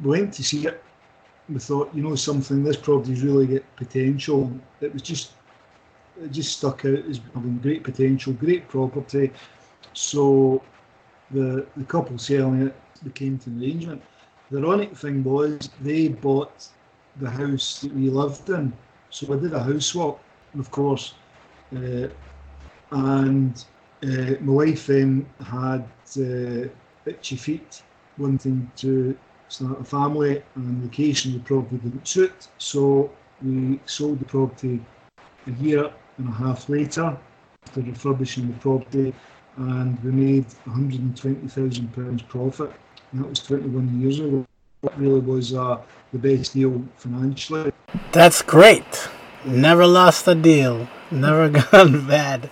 [0.02, 0.82] We went to see it.
[1.48, 2.64] We thought, you know, something.
[2.64, 4.52] This property's really got potential.
[4.80, 5.32] It was just,
[6.20, 9.32] it just stuck out as having great potential, great property.
[9.92, 10.62] So,
[11.30, 14.02] the the couple selling it, they came to an arrangement.
[14.50, 16.68] The ironic thing was they bought
[17.20, 18.72] the house that we lived in.
[19.10, 20.20] So I did a house swap,
[20.58, 21.14] of course,
[21.74, 22.08] uh,
[22.90, 23.64] and
[24.02, 25.86] uh, my wife then had
[26.18, 26.68] uh,
[27.06, 27.82] itchy feet,
[28.18, 29.16] wanting to
[29.48, 32.48] start a family, and the location the property didn't suit.
[32.58, 33.10] So
[33.42, 34.80] we sold the property
[35.46, 37.16] a year and a half later
[37.64, 39.14] after refurbishing the property,
[39.56, 42.72] and we made £120,000 profit.
[43.12, 44.44] And that was 21 years ago.
[44.86, 45.78] That really was uh,
[46.12, 47.72] the best deal financially.
[48.12, 49.08] That's great.
[49.44, 50.86] Never lost a deal.
[51.10, 52.50] Never gone bad.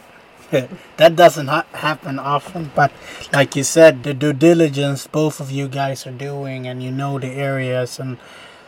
[0.99, 2.91] that doesn't ha- happen often, but
[3.32, 7.18] like you said, the due diligence both of you guys are doing, and you know
[7.18, 8.18] the areas and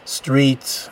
[0.04, 0.88] streets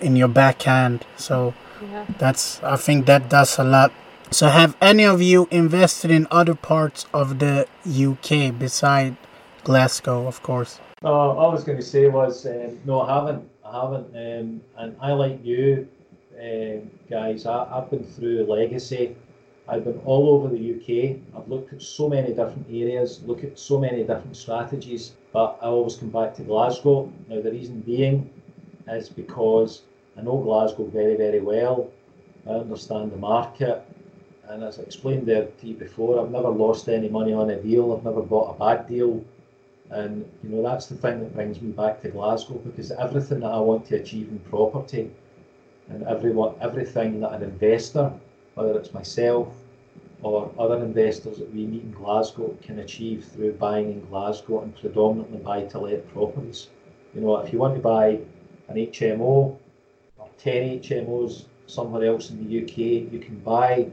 [0.00, 1.04] in your backhand.
[1.16, 2.06] So Yeah.
[2.18, 3.92] that's I think that does a lot.
[4.30, 9.16] So have any of you invested in other parts of the UK beside
[9.62, 10.80] Glasgow, of course?
[11.04, 13.46] All I was going to say was um, no, I haven't.
[13.62, 14.06] I haven't.
[14.16, 15.86] Um, and I like you
[16.40, 17.44] um, guys.
[17.44, 19.14] I, I've been through Legacy.
[19.68, 21.18] I've been all over the UK.
[21.36, 25.66] I've looked at so many different areas, looked at so many different strategies, but I
[25.66, 27.12] always come back to Glasgow.
[27.28, 28.30] Now the reason being
[28.88, 29.82] is because
[30.16, 31.90] I know Glasgow very, very well.
[32.46, 33.82] I understand the market,
[34.48, 37.60] and as I explained there to you before, I've never lost any money on a
[37.60, 37.92] deal.
[37.92, 39.22] I've never bought a bad deal.
[39.94, 43.52] And you know that's the thing that brings me back to Glasgow because everything that
[43.52, 45.08] I want to achieve in property,
[45.88, 48.12] and everyone, everything that an investor,
[48.54, 49.54] whether it's myself
[50.22, 54.74] or other investors that we meet in Glasgow, can achieve through buying in Glasgow and
[54.74, 56.70] predominantly buy to let properties.
[57.14, 58.18] You know, if you want to buy
[58.68, 59.56] an HMO
[60.18, 63.86] or ten HMOs somewhere else in the UK, you can buy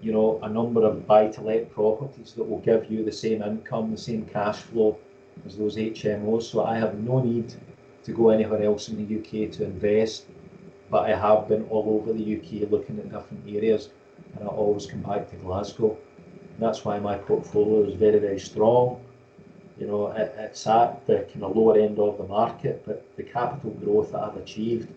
[0.00, 3.96] you know, a number of buy-to-let properties that will give you the same income, the
[3.96, 4.98] same cash flow
[5.46, 6.44] as those HMOs.
[6.44, 7.54] So I have no need
[8.04, 10.26] to go anywhere else in the UK to invest,
[10.90, 13.90] but I have been all over the UK looking at different areas,
[14.34, 15.96] and I always come back to Glasgow.
[16.54, 19.00] And that's why my portfolio is very, very strong.
[19.78, 23.24] You know, it, it's at the kind of lower end of the market, but the
[23.24, 24.88] capital growth that I've achieved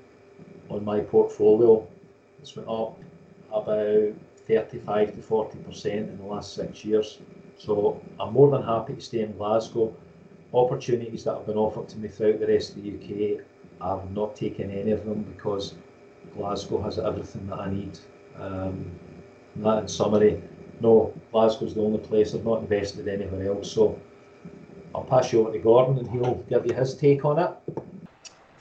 [0.69, 1.87] on my portfolio,
[2.39, 2.99] has went up
[3.51, 4.13] about
[4.47, 7.19] 35 to 40% in the last six years.
[7.57, 9.93] So I'm more than happy to stay in Glasgow.
[10.53, 13.41] Opportunities that have been offered to me throughout the rest of the UK,
[13.81, 15.75] I've not taken any of them because
[16.35, 17.99] Glasgow has everything that I need.
[18.39, 18.91] Um,
[19.57, 20.41] that in summary,
[20.79, 23.71] no, Glasgow's the only place I've not invested anywhere else.
[23.71, 23.99] So
[24.93, 27.51] I'll pass you over to Gordon and he'll give you his take on it.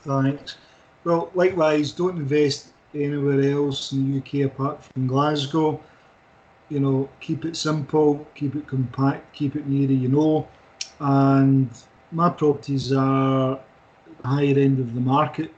[0.01, 0.57] Thanks.
[1.03, 5.79] Well, likewise, don't invest anywhere else in the UK apart from Glasgow.
[6.69, 10.47] You know, keep it simple, keep it compact, keep it near you know.
[10.99, 11.69] And
[12.11, 13.59] my properties are
[14.23, 15.53] higher end of the market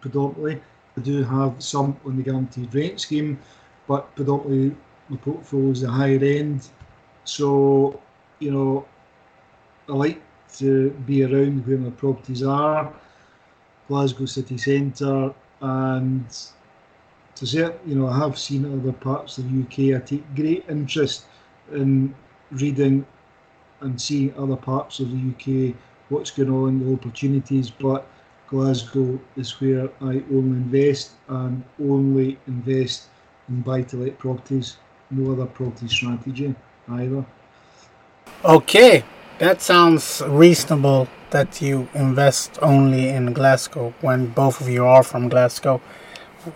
[0.00, 0.60] predominantly.
[0.96, 3.38] I do have some on the guaranteed rent scheme,
[3.88, 4.76] but predominantly
[5.08, 6.68] my portfolio is the higher end.
[7.24, 8.00] So,
[8.38, 8.86] you know,
[9.88, 10.22] I like
[10.58, 12.92] to be around where my properties are,
[13.88, 16.26] Glasgow city centre, and
[17.34, 20.00] to say you know, I have seen other parts of the UK.
[20.00, 21.26] I take great interest
[21.72, 22.14] in
[22.52, 23.04] reading
[23.84, 25.76] and see other parts of the UK,
[26.08, 28.06] what's going on, the opportunities, but
[28.48, 33.08] Glasgow is where I only invest and only invest
[33.48, 34.76] in buy to let properties,
[35.10, 36.54] no other property strategy
[36.88, 37.24] either.
[38.44, 39.04] Okay,
[39.38, 45.28] that sounds reasonable that you invest only in Glasgow when both of you are from
[45.28, 45.80] Glasgow.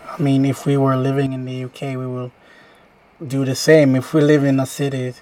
[0.07, 2.31] I mean, if we were living in the UK, we will
[3.27, 3.97] do the same.
[3.97, 5.15] If we live in a city,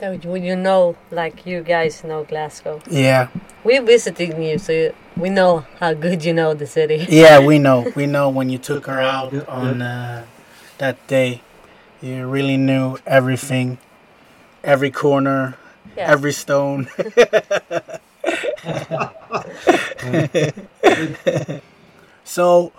[0.00, 2.80] Would you know, like you guys know Glasgow?
[2.90, 3.28] yeah,
[3.64, 7.06] We're visiting you, so we know how good you know the city.
[7.08, 7.92] yeah, we know.
[7.96, 10.24] We know when you took her out on uh,
[10.78, 11.42] that day,
[12.00, 13.78] you really knew everything,
[14.62, 15.56] every corner,
[15.96, 16.12] Yeah.
[16.12, 16.88] every stone.
[22.24, 22.72] so,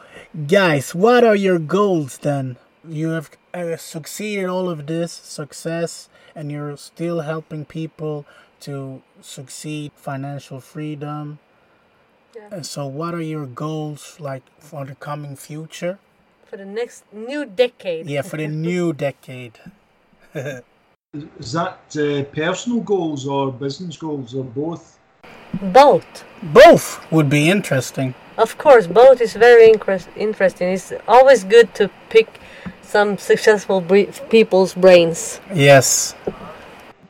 [0.47, 2.57] guys, what are your goals then?
[2.87, 8.25] You have uh, succeeded all of this success, and you're still helping people
[8.61, 11.39] to succeed financial freedom.
[12.35, 12.49] Yeah.
[12.51, 15.99] And so, what are your goals like for the coming future?
[16.45, 18.07] For the next new decade.
[18.07, 19.59] Yeah, for the new decade.
[21.39, 24.99] Is that uh, personal goals or business goals or both?
[25.59, 26.23] Both.
[26.43, 28.13] Both would be interesting.
[28.37, 30.69] Of course, both is very incre- interesting.
[30.69, 32.39] It's always good to pick
[32.89, 35.39] some successful bre- people's brains.
[35.53, 36.15] Yes.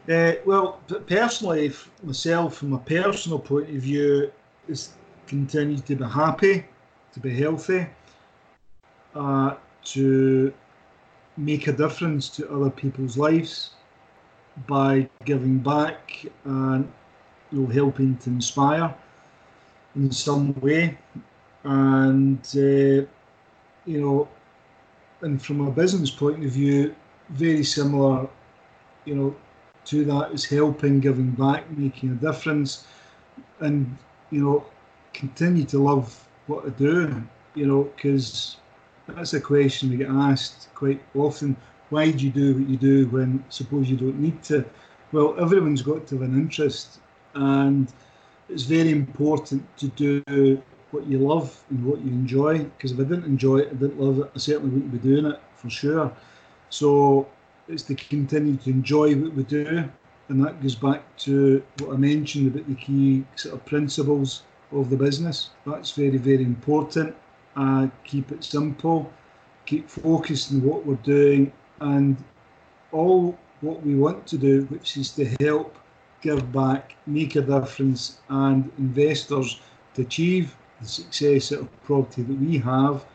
[0.10, 1.72] Uh, well, personally,
[2.04, 4.32] myself, from a personal point of view,
[4.68, 4.90] is
[5.28, 6.66] continue to be happy,
[7.14, 7.88] to be healthy,
[9.16, 10.54] uh, to
[11.38, 13.72] make a difference to other people's lives
[14.68, 16.92] by giving back and
[17.52, 18.94] you know, helping to inspire
[19.96, 20.98] in some way.
[21.64, 23.06] And, uh,
[23.86, 24.28] you know,
[25.22, 26.96] and from a business point of view,
[27.30, 28.28] very similar,
[29.06, 29.36] you know,
[29.86, 32.86] to that is helping, giving back, making a difference,
[33.60, 33.98] and
[34.32, 34.66] you know,
[35.14, 37.24] continue to love what I do.
[37.56, 38.58] You know, because
[39.08, 41.56] that's a question we get asked quite often.
[41.90, 44.64] Why do you do what you do when suppose you don't need to?
[45.12, 47.00] Well, everyone's got to have an interest,
[47.34, 47.92] and
[48.48, 50.62] it's very important to do
[50.92, 52.60] what you love and what you enjoy.
[52.60, 55.26] Because if I didn't enjoy it, I didn't love it, I certainly wouldn't be doing
[55.26, 56.12] it for sure.
[56.70, 57.28] So
[57.68, 59.90] it's to continue to enjoy what we do,
[60.30, 64.90] and that goes back to what I mentioned about the key sort of principles of
[64.90, 65.50] the business.
[65.66, 67.16] That's very, very important.
[67.56, 69.12] Uh, keep it simple,
[69.66, 72.18] keep focused on what we're doing, and
[72.92, 75.78] all what we want to do, which is to help,
[76.22, 79.60] give back, make a difference, and investors
[79.96, 83.06] to achieve the success of property that we have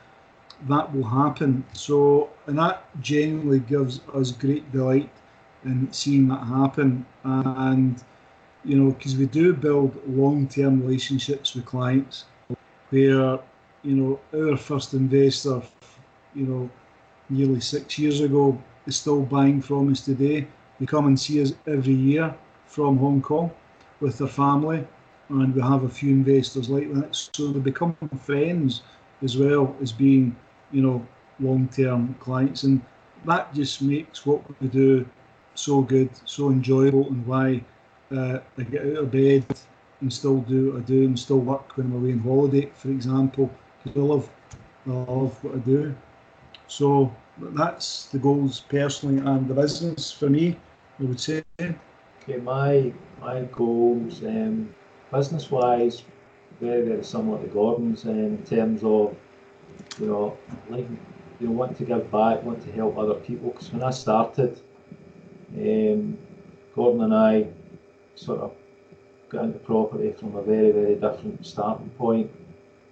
[0.69, 1.65] that will happen.
[1.73, 5.11] So, and that genuinely gives us great delight
[5.65, 7.05] in seeing that happen.
[7.25, 8.03] And,
[8.65, 12.25] you know, because we do build long term relationships with clients
[12.91, 13.39] where,
[13.83, 15.63] you know, our first investor,
[16.35, 16.71] you know,
[17.29, 20.47] nearly six years ago is still buying from us today.
[20.79, 22.35] They come and see us every year
[22.67, 23.51] from Hong Kong
[24.01, 24.87] with their family.
[25.29, 27.17] And we have a few investors like that.
[27.35, 28.83] So they become friends
[29.23, 30.37] as well as being
[30.75, 31.07] you know,
[31.41, 32.81] long-term clients, and
[33.25, 35.07] that just makes what we do
[35.55, 37.63] so good, so enjoyable, and why
[38.11, 39.45] uh, I get out of bed
[40.01, 42.89] and still do what I do, and still work when I'm away on holiday, for
[42.89, 43.51] example,
[43.85, 44.31] because I love,
[44.87, 45.95] I love what I do.
[46.67, 50.57] So that's the goals personally and the business for me.
[51.01, 51.43] I would say.
[51.61, 54.75] Okay, my my goals, um,
[55.15, 56.03] business wise,
[56.61, 59.17] very very similar to Gordon's in terms of
[60.01, 60.37] you know
[60.69, 60.87] like
[61.41, 63.51] you want to give back, want to help other people.
[63.51, 64.61] Because when I started,
[65.57, 66.19] um,
[66.75, 67.49] Gordon and I
[68.15, 68.53] sort of
[69.29, 72.31] got into property from a very, very different starting point.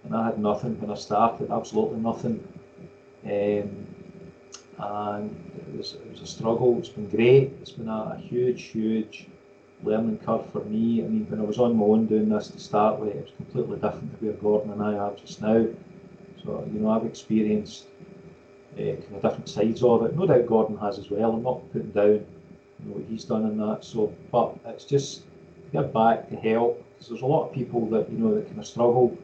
[0.04, 2.46] And I had nothing when I started, absolutely nothing.
[3.24, 3.86] Um,
[4.78, 6.76] and it was, it was a struggle.
[6.78, 7.52] It's been great.
[7.60, 9.28] It's been a, a, huge, huge
[9.82, 11.02] learning curve for me.
[11.04, 13.32] I mean, when I was on my own doing this to start with, it was
[13.36, 15.66] completely different to where Gordon and I are just now.
[16.44, 17.86] So, you know, I've experienced
[18.74, 20.16] uh, kind of different sides of it.
[20.16, 21.32] No doubt Gordon has as well.
[21.32, 22.24] I'm not putting down you
[22.86, 23.84] know, what he's done in that.
[23.84, 25.22] So, but it's just
[25.72, 28.58] give back to help because there's a lot of people that you know that kind
[28.58, 29.16] of struggle.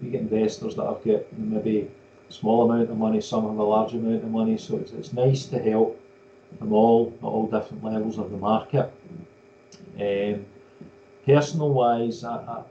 [0.00, 1.88] We get investors that have got maybe
[2.28, 4.58] a small amount of money, some have a large amount of money.
[4.58, 6.00] So it's, it's nice to help
[6.58, 8.92] them all at all different levels of the market.
[10.00, 10.46] Um,
[11.26, 12.64] personal wise, I, I,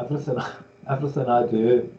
[0.00, 0.38] everything
[0.88, 1.90] everything I do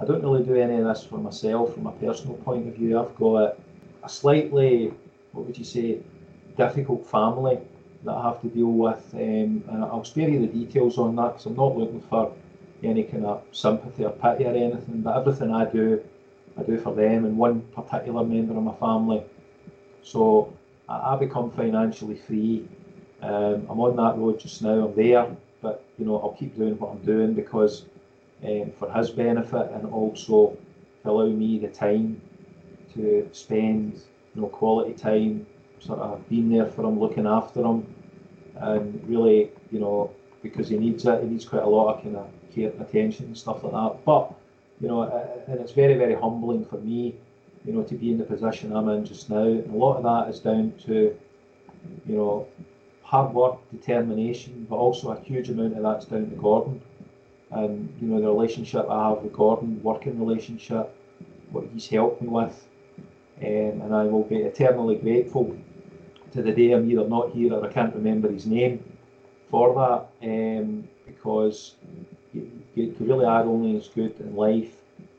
[0.00, 3.00] I don't really do any of this for myself from a personal point of view.
[3.00, 3.58] I've got
[4.04, 4.92] a slightly,
[5.32, 5.98] what would you say,
[6.56, 7.58] difficult family
[8.04, 11.32] that I have to deal with, um, and I'll spare you the details on that
[11.32, 12.32] because I'm not looking for
[12.84, 15.02] any kind of sympathy or pity or anything.
[15.02, 16.00] But everything I do,
[16.56, 19.24] I do for them and one particular member of my family.
[20.02, 20.52] So
[20.88, 22.68] I, I become financially free.
[23.22, 24.86] Um, I'm on that road just now.
[24.86, 25.26] I'm there,
[25.60, 27.84] but you know I'll keep doing what I'm doing because
[28.44, 30.56] um, for his benefit and also
[31.02, 32.20] to allow me the time
[32.94, 34.02] to spend
[34.34, 35.46] you know quality time
[35.80, 37.86] sort of being there for him looking after him
[38.56, 40.10] and really you know
[40.42, 43.38] because he needs it he needs quite a lot of kind of care attention and
[43.38, 44.32] stuff like that but
[44.80, 45.02] you know
[45.48, 47.14] and it's very very humbling for me
[47.64, 50.02] you know to be in the position I'm in just now and a lot of
[50.04, 51.16] that is down to
[52.06, 52.46] you know
[53.10, 56.80] hard work determination but also a huge amount of that's down to Gordon
[57.50, 60.94] and you know the relationship I have with Gordon, working relationship,
[61.50, 62.68] what he's helped me with,
[63.40, 65.56] um, and I will be eternally grateful
[66.32, 68.84] to the day I'm either not here or I can't remember his name
[69.50, 71.76] for that, um, because
[72.34, 74.74] you, you really are only as good in life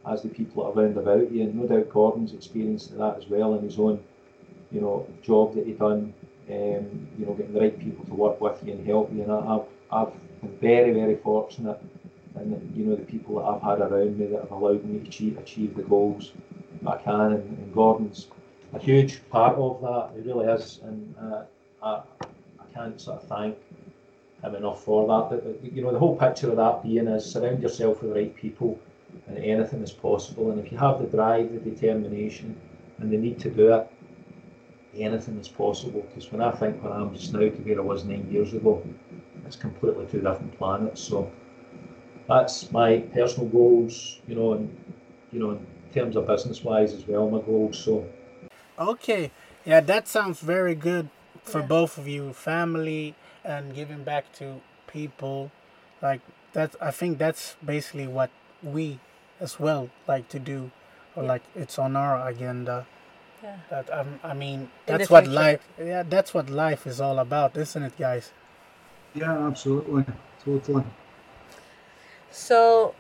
[0.06, 3.64] as the people around about you, and no doubt Gordon's experienced that as well in
[3.64, 4.04] his own,
[4.72, 6.14] you know, job that he done.
[6.50, 9.32] Um, you know, getting the right people to work with you and help you, and
[9.32, 11.80] I, I've, I've been very, very fortunate
[12.36, 15.08] and you know the people that I've had around me that have allowed me to
[15.08, 16.32] achieve, achieve the goals
[16.86, 17.34] I can.
[17.34, 18.28] And, and Gordon's
[18.74, 20.12] a huge part of that.
[20.16, 21.44] He really is, and uh,
[21.84, 22.02] I,
[22.60, 23.58] I can't sort of thank
[24.44, 25.44] him enough for that.
[25.62, 28.36] But, you know the whole picture of that being is surround yourself with the right
[28.36, 28.80] people,
[29.28, 30.52] and anything is possible.
[30.52, 32.60] And if you have the drive, the determination,
[33.00, 33.92] and the need to do it,
[34.96, 36.02] anything is possible.
[36.02, 38.54] Because when I think where I am just now to where I was nine years
[38.54, 38.84] ago,
[39.46, 41.02] it's completely two different planets.
[41.02, 41.32] So
[42.28, 44.76] that's my personal goals, you know, and
[45.32, 47.78] you know, in terms of business wise as well, my goals.
[47.78, 48.08] So
[48.78, 49.32] Okay.
[49.66, 51.10] Yeah, that sounds very good
[51.44, 51.66] for yeah.
[51.66, 55.52] both of you, family and giving back to people.
[56.02, 56.22] Like
[56.54, 58.30] that's I think that's basically what
[58.64, 59.00] we
[59.40, 60.72] as well like to do
[61.16, 61.30] or yeah.
[61.30, 62.88] like it's on our agenda.
[63.44, 63.58] Yeah.
[63.70, 67.84] That um, I mean that's what life yeah, that's what life is all about, isn't
[67.84, 68.32] it guys?
[69.14, 70.06] Yeah, absolutely.
[70.44, 70.84] Totally.
[72.32, 72.94] So,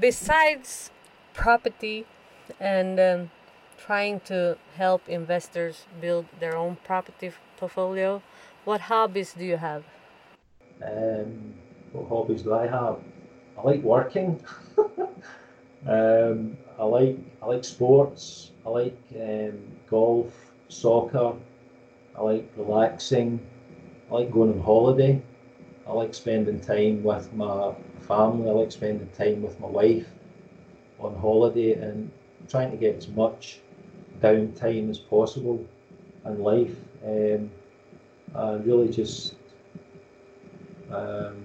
[0.00, 0.90] besides
[1.34, 2.04] property
[2.58, 3.30] and um,
[3.78, 8.22] trying to help investors build their own property portfolio,
[8.64, 9.84] what hobbies do you have?
[10.84, 11.54] Um,
[11.92, 12.98] what hobbies do I have?
[13.58, 14.42] I like working.
[15.86, 18.51] um, I like I like sports.
[18.64, 19.58] I like um,
[19.88, 21.34] golf, soccer.
[22.16, 23.40] I like relaxing.
[24.10, 25.22] I like going on holiday.
[25.86, 28.48] I like spending time with my family.
[28.48, 30.06] I like spending time with my wife
[31.00, 32.10] on holiday and
[32.48, 33.60] trying to get as much
[34.20, 35.64] downtime as possible
[36.24, 36.76] in life.
[37.04, 37.50] Um,
[38.34, 39.34] and really just
[40.90, 41.44] um,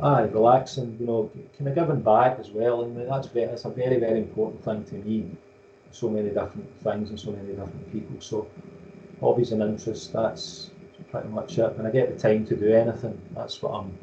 [0.00, 2.82] aye, relaxing, you know, kind of giving back as well.
[2.82, 5.30] And that's very, that's a very, very important thing to me.
[5.90, 8.20] So many different things and so many different people.
[8.20, 8.48] So
[9.20, 10.70] hobbies and interests, that's
[11.10, 11.76] pretty much it.
[11.76, 13.98] When I get the time to do anything, that's what I'm,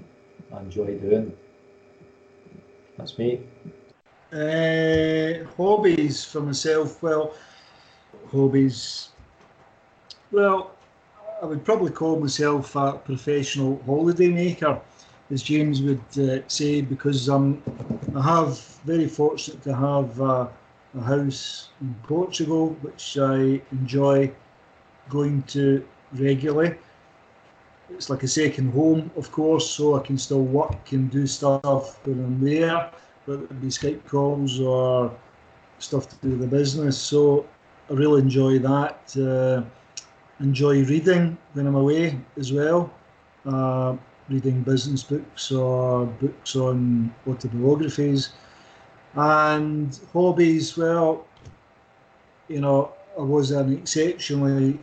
[0.54, 1.32] I enjoy doing.
[2.98, 3.42] That's me.
[4.32, 7.02] Uh, hobbies for myself.
[7.02, 7.34] Well,
[8.32, 9.10] hobbies.
[10.32, 10.72] Well,
[11.42, 14.82] I would probably call myself a professional holiday maker,
[15.30, 17.62] as James would uh, say, because I'm
[18.16, 20.20] I have very fortunate to have
[21.02, 24.32] house in Portugal, which I enjoy
[25.10, 26.76] going to regularly.
[27.90, 32.04] It's like a second home, of course, so I can still work and do stuff
[32.06, 32.92] when I'm there,
[33.26, 35.16] whether it be Skype calls or
[35.80, 36.98] stuff to do with the business.
[36.98, 37.46] So
[37.90, 39.16] I really enjoy that.
[39.16, 39.64] Uh,
[40.40, 42.92] enjoy reading when I'm away as well.
[43.46, 43.96] Uh,
[44.30, 48.34] reading business books or books on autobiographies.
[49.16, 51.26] And hobbies, well,
[52.48, 54.80] you know, I was an exceptionally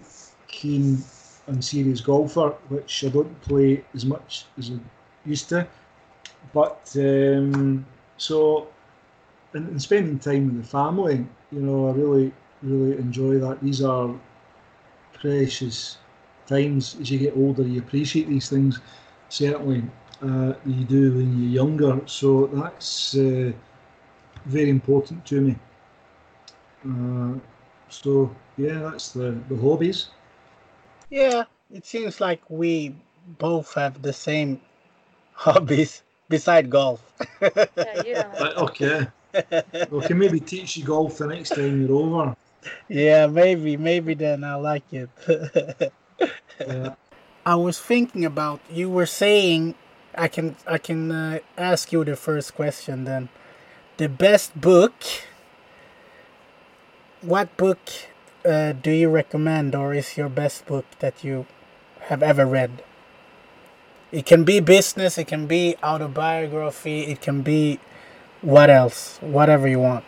[0.48, 1.02] keen
[1.46, 4.78] and serious golfer, which I don't play as much as I
[5.28, 5.66] used to.
[6.52, 8.68] But um, so,
[9.54, 13.62] and, and spending time with the family, you know, I really, really enjoy that.
[13.62, 14.14] These are
[15.14, 15.98] precious
[16.46, 16.96] times.
[17.00, 18.80] As you get older, you appreciate these things
[19.28, 19.82] certainly
[20.22, 22.00] uh, you do when you're younger.
[22.06, 23.52] So that's uh,
[24.46, 25.56] very important to me.
[26.88, 27.38] Uh,
[27.88, 30.08] so yeah, that's the, the hobbies.
[31.10, 32.94] Yeah, it seems like we
[33.38, 34.60] both have the same
[35.32, 37.00] hobbies beside golf.
[37.40, 38.52] Yeah, you know.
[38.56, 39.06] Okay.
[39.90, 42.36] we can maybe teach you golf the next time you're over.
[42.88, 45.08] yeah, maybe, maybe then I like it.
[46.66, 46.94] Yeah.
[47.44, 49.74] I was thinking about you were saying
[50.14, 53.28] I can I can uh, ask you the first question then.
[53.98, 54.94] The best book.
[57.20, 57.78] What book
[58.44, 61.46] uh, do you recommend, or is your best book that you
[62.08, 62.82] have ever read?
[64.10, 67.80] It can be business, it can be autobiography, it can be
[68.40, 70.04] what else, whatever you want.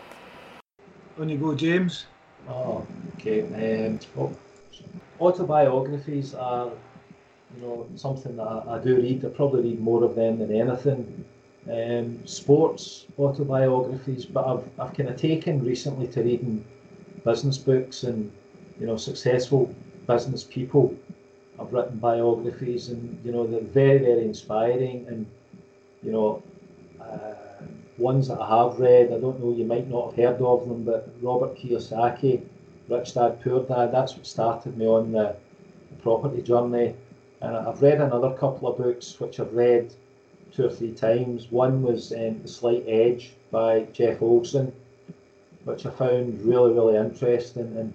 [1.19, 2.07] On you go, James.
[2.49, 3.43] Oh, okay.
[3.87, 4.37] Um, well,
[5.21, 6.71] autobiographies are,
[7.55, 9.25] you know, something that I, I do read.
[9.25, 11.25] I probably read more of them than anything.
[11.71, 16.63] Um, sports autobiographies, but I've, I've kind of taken recently to reading
[17.25, 18.31] business books and,
[18.79, 19.75] you know, successful
[20.07, 20.95] business people.
[21.59, 25.27] I've written biographies and, you know, they're very, very inspiring and,
[26.03, 26.43] you know,
[27.01, 27.35] uh,
[27.97, 30.85] ones that I have read, I don't know, you might not have heard of them,
[30.85, 32.43] but Robert Kiyosaki,
[32.89, 35.35] Rich Dad Poor Dad, that's what started me on the,
[35.91, 36.95] the property journey.
[37.41, 39.95] And I've read another couple of books which I've read
[40.55, 41.51] two or three times.
[41.51, 44.73] One was um, The Slight Edge by Jeff Olson,
[45.65, 47.77] which I found really, really interesting.
[47.77, 47.93] And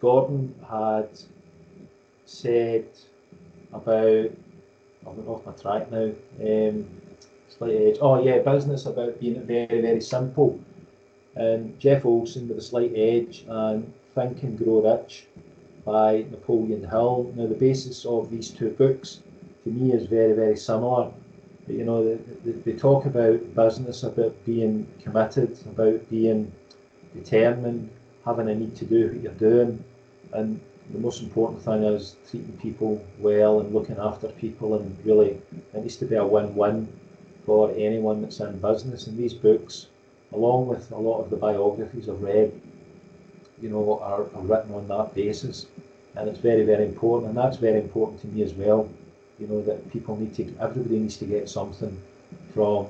[0.00, 1.08] Gordon had
[2.26, 2.84] said
[3.72, 4.30] about,
[5.06, 6.10] I went off my track now,
[6.40, 6.86] um,
[7.48, 7.98] Slight Edge.
[8.00, 10.60] Oh yeah, business about being very, very simple.
[11.36, 15.26] And Jeff Olson with a slight edge and Think and Grow Rich
[15.84, 17.32] by Napoleon Hill.
[17.34, 19.20] Now the basis of these two books
[19.64, 21.10] to me is very, very similar.
[21.66, 26.52] You know, they, they, they talk about business, about being committed, about being
[27.14, 27.90] determined,
[28.24, 29.82] having a need to do what you're doing,
[30.32, 30.60] and
[30.90, 35.40] the most important thing is treating people well and looking after people, and really
[35.72, 36.86] it needs to be a win-win
[37.46, 39.06] for anyone that's in business.
[39.06, 39.86] And these books,
[40.32, 42.52] along with a lot of the biographies I've read,
[43.60, 45.66] you know, are, are written on that basis.
[46.16, 47.30] And it's very, very important.
[47.30, 48.88] And that's very important to me as well.
[49.44, 51.94] You know, that people need to, everybody needs to get something
[52.54, 52.86] from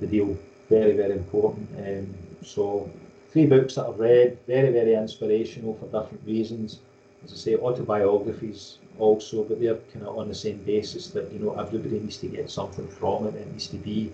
[0.00, 0.36] the deal.
[0.68, 1.68] Very, very important.
[1.78, 2.90] Um, so,
[3.30, 6.80] three books that I've read, very, very inspirational for different reasons.
[7.24, 11.38] As I say, autobiographies also, but they're kind of on the same basis that, you
[11.38, 13.34] know, everybody needs to get something from it.
[13.34, 14.12] It needs to be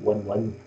[0.00, 0.58] win-win.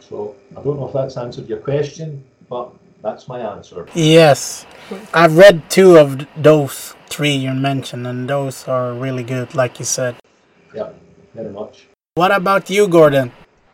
[0.00, 2.70] So I don't know if that's answered your question, but
[3.04, 3.86] that's my answer.
[3.94, 4.66] Yes,
[5.12, 9.84] I've read two of those three you mentioned, and those are really good, like you
[9.84, 10.16] said.
[10.74, 10.90] Yeah,
[11.34, 11.86] very much.
[12.14, 13.30] What about you, Gordon?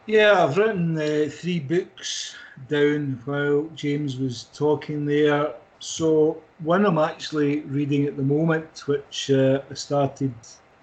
[0.07, 2.35] Yeah, I've written uh, three books
[2.69, 5.55] down while James was talking there.
[5.79, 10.35] So one I'm actually reading at the moment, which uh, I started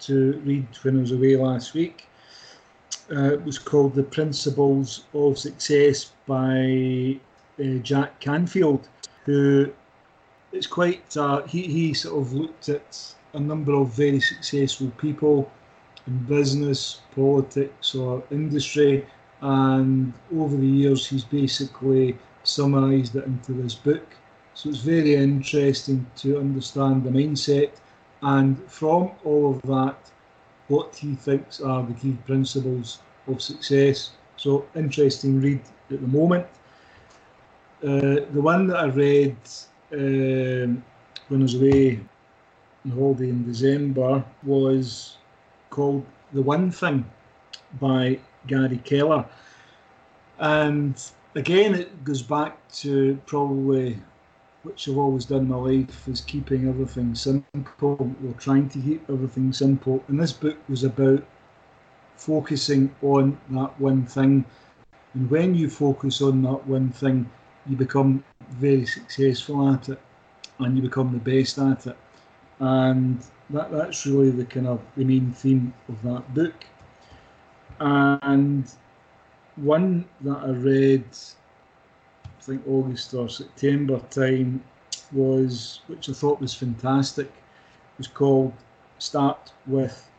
[0.02, 2.08] to read when I was away last week.
[3.12, 7.20] Uh, it was called The Principles of Success by
[7.60, 8.88] uh, Jack Canfield,
[9.26, 9.72] who
[10.52, 15.52] it's quite, uh, he, he sort of looked at a number of very successful people
[16.08, 19.06] in business, politics, or industry,
[19.42, 24.08] and over the years he's basically summarised it into this book.
[24.54, 27.72] So it's very interesting to understand the mindset
[28.22, 29.98] and from all of that,
[30.68, 34.12] what he thinks are the key principles of success.
[34.38, 36.48] So interesting read at the moment.
[37.84, 39.38] Uh, the one that I read
[39.94, 40.84] um,
[41.28, 42.00] when I was away
[42.86, 45.18] on holiday in December was
[45.70, 46.04] called
[46.34, 47.06] The One Thing
[47.80, 49.26] by Gary Keller.
[50.40, 51.00] And
[51.36, 54.00] again, it goes back to probably
[54.64, 57.54] which I've always done in my life is keeping everything simple
[57.84, 60.04] or trying to keep everything simple.
[60.08, 61.24] And this book was about
[62.16, 64.46] focusing on that one thing.
[65.14, 67.30] And when you focus on that one thing,
[67.70, 70.00] you become very successful at it
[70.60, 71.98] and you become the best at it.
[72.60, 76.66] And that, that's really the kind of the main theme of that book.
[77.80, 78.70] And
[79.56, 81.06] one that I read,
[82.26, 84.64] I think August or September time,
[85.12, 87.32] was which I thought was fantastic,
[87.98, 88.54] was called
[89.00, 90.10] Start with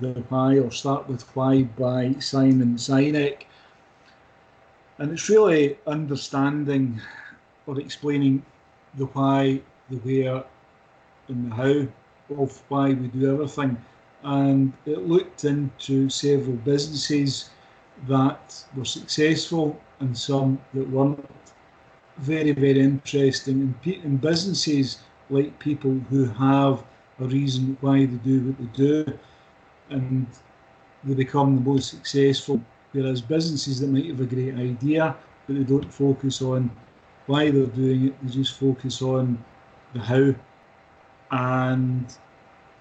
[0.00, 3.42] the Why or Start with Why by Simon Sinek.
[4.98, 7.00] And it's really understanding
[7.66, 8.42] or explaining
[8.94, 10.44] the why, the where,
[11.28, 13.76] and the how of why we do everything.
[14.22, 17.50] And it looked into several businesses
[18.08, 21.28] that were successful and some that weren't.
[22.18, 23.76] Very, very interesting.
[23.84, 26.82] And, in businesses like people who have
[27.20, 29.18] a reason why they do what they do
[29.90, 30.26] and
[31.04, 32.60] they become the most successful.
[32.96, 35.14] Whereas businesses that might have a great idea,
[35.46, 36.70] but they don't focus on
[37.26, 39.36] why they're doing it, they just focus on
[39.92, 40.34] the how.
[41.30, 42.06] And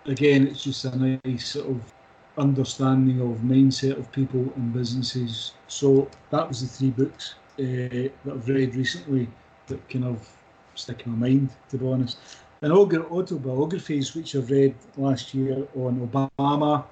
[0.05, 1.93] again, it's just a nice sort of
[2.37, 5.51] understanding of mindset of people and businesses.
[5.67, 9.27] So that was the three books uh, that I've read recently
[9.67, 10.29] that kind of
[10.75, 12.19] stick in my mind, to be honest.
[12.61, 16.85] And autobiographies, which I've read last year on Obama,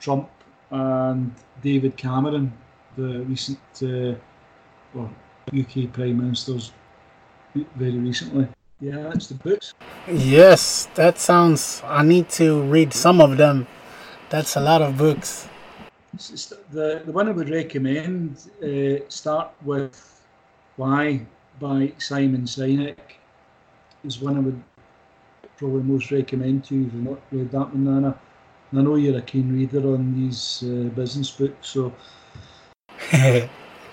[0.00, 0.28] Trump,
[0.72, 2.52] and David Cameron,
[2.96, 4.14] the recent uh,
[4.94, 5.10] well,
[5.52, 6.72] UK Prime Ministers,
[7.76, 8.48] very recently.
[8.80, 9.74] Yeah, that's the books.
[10.08, 11.82] Yes, that sounds.
[11.84, 13.66] I need to read some of them.
[14.30, 15.48] That's a lot of books.
[16.70, 20.22] The, the one I would recommend uh, start with
[20.76, 21.26] Why
[21.60, 22.98] by Simon Sinek
[24.04, 24.62] is one I would
[25.56, 28.18] probably most recommend to you if you've not read that one, Nana.
[28.70, 31.92] And I know you're a keen reader on these uh, business books, so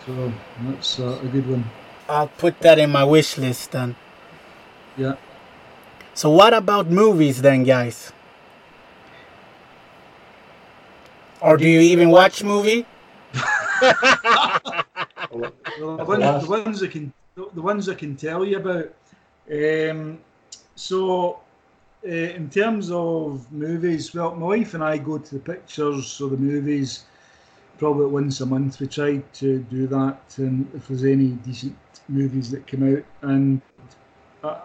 [0.06, 0.34] so
[0.64, 1.66] that's uh, a good one.
[2.10, 3.96] I'll put that in my wish list then.
[4.98, 5.16] Yeah.
[6.14, 8.12] So what about movies then, guys?
[11.42, 12.86] Or do you even watch movie?
[13.34, 13.42] well,
[15.78, 18.94] the, ones, the ones I can the ones I can tell you about.
[19.52, 20.20] Um,
[20.76, 21.40] so,
[22.06, 26.30] uh, in terms of movies, well, my wife and I go to the pictures or
[26.30, 27.06] the movies
[27.82, 28.80] probably once a month.
[28.80, 31.76] We try to do that, and if there's any decent
[32.08, 33.60] movies that come out, and
[34.44, 34.62] I,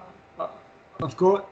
[1.03, 1.49] I've got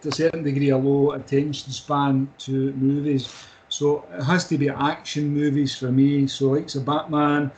[0.00, 3.32] to a certain degree a low attention span to movies.
[3.68, 6.26] So it has to be action movies for me.
[6.26, 7.52] So like a Batman,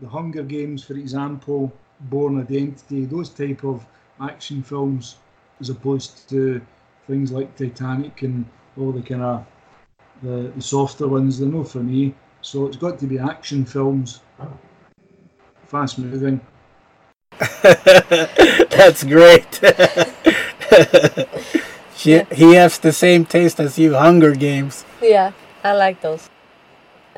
[0.00, 1.70] The Hunger Games, for example,
[2.00, 3.84] Bourne Identity, those type of
[4.18, 5.16] action films,
[5.60, 6.62] as opposed to
[7.06, 8.46] things like Titanic and
[8.78, 9.44] all the kind of
[10.22, 11.38] the, the softer ones.
[11.38, 12.14] They're not for me.
[12.42, 14.20] So it's got to be action films,
[15.68, 16.40] fast moving.
[17.62, 19.60] That's great.
[21.96, 24.84] she, he has the same taste as you, Hunger Games.
[25.00, 25.32] Yeah.
[25.64, 26.28] I like those.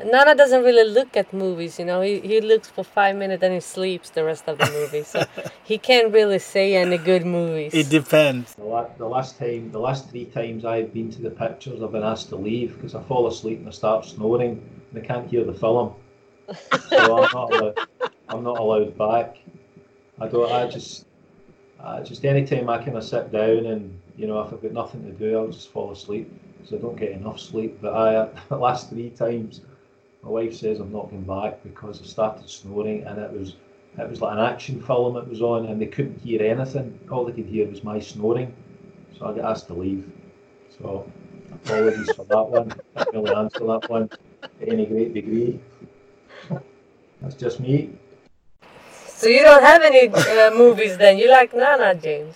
[0.03, 2.01] Nana doesn't really look at movies, you know.
[2.01, 5.03] He he looks for five minutes and he sleeps the rest of the movie.
[5.03, 5.25] So
[5.63, 7.73] he can't really say any good movies.
[7.73, 8.55] It depends.
[8.55, 11.91] The, la- the last time, the last three times I've been to the pictures, I've
[11.91, 15.29] been asked to leave because I fall asleep and I start snoring and I can't
[15.29, 15.93] hear the film.
[16.89, 17.77] So I'm not allowed,
[18.29, 19.37] I'm not allowed back.
[20.19, 20.51] I don't.
[20.51, 21.05] I just,
[21.79, 25.03] uh, just anytime I kind of sit down and you know if I've got nothing
[25.05, 27.79] to do, I'll just fall asleep because I don't get enough sleep.
[27.81, 29.61] But I, the last three times,
[30.25, 33.55] my wife says I'm not going back because I started snoring and it was
[33.97, 36.99] it was like an action film it was on and they couldn't hear anything.
[37.11, 38.53] All they could hear was my snoring.
[39.17, 40.11] So I got asked to leave.
[40.79, 41.09] So
[41.53, 42.73] apologies for that one.
[42.95, 45.59] I can't really answer that one to any great degree.
[47.21, 47.91] That's just me.
[49.05, 51.17] So you don't have any uh, movies then?
[51.17, 52.35] You like Nana, James?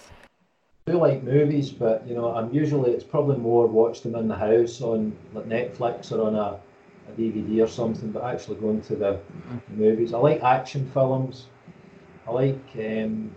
[0.85, 4.35] do like movies, but you know, I'm usually it's probably more watch them in the
[4.35, 6.59] house on like Netflix or on a,
[7.09, 8.11] a DVD or something.
[8.11, 9.19] But actually going to the,
[9.69, 11.47] movies, I like action films.
[12.27, 13.33] I like um,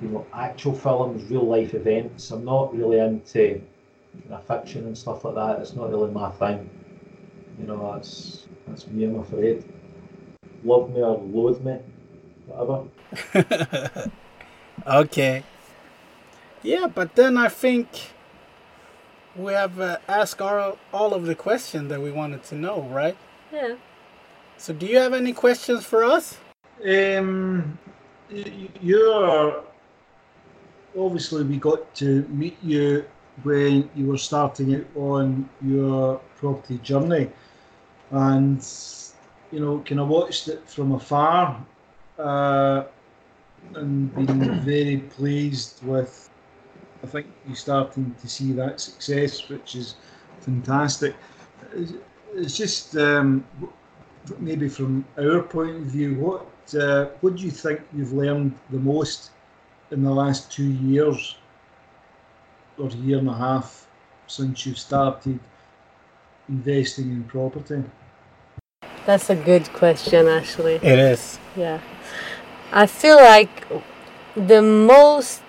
[0.00, 2.30] you know actual films, real life events.
[2.30, 3.60] I'm not really into
[4.24, 5.60] you know, fiction and stuff like that.
[5.60, 6.68] It's not really my thing.
[7.58, 9.04] You know, that's that's me.
[9.04, 9.64] I'm afraid.
[10.64, 11.78] Love me or loathe me,
[12.46, 14.10] whatever.
[14.86, 15.44] okay.
[16.62, 17.88] Yeah, but then I think
[19.38, 23.16] we have uh, asked all, all of the questions that we wanted to know, right?
[23.52, 23.76] Yeah.
[24.56, 26.38] So, do you have any questions for us?
[26.84, 27.78] Um,
[28.80, 29.62] you're
[30.98, 33.04] obviously we got to meet you
[33.42, 37.30] when you were starting out on your property journey,
[38.10, 38.66] and
[39.52, 41.64] you know, kind of watched it from afar.
[42.18, 42.84] Uh,
[43.74, 46.30] and been very pleased with.
[47.02, 49.96] I think you're starting to see that success, which is
[50.40, 51.14] fantastic.
[52.34, 53.44] It's just um,
[54.38, 58.78] maybe from our point of view, what uh, what do you think you've learned the
[58.78, 59.30] most
[59.90, 61.36] in the last two years
[62.76, 63.86] or year and a half
[64.26, 65.40] since you've started
[66.48, 67.82] investing in property?
[69.06, 70.74] That's a good question, actually.
[70.74, 71.38] It is.
[71.56, 71.80] Yeah.
[72.72, 73.66] I feel like
[74.36, 75.42] the most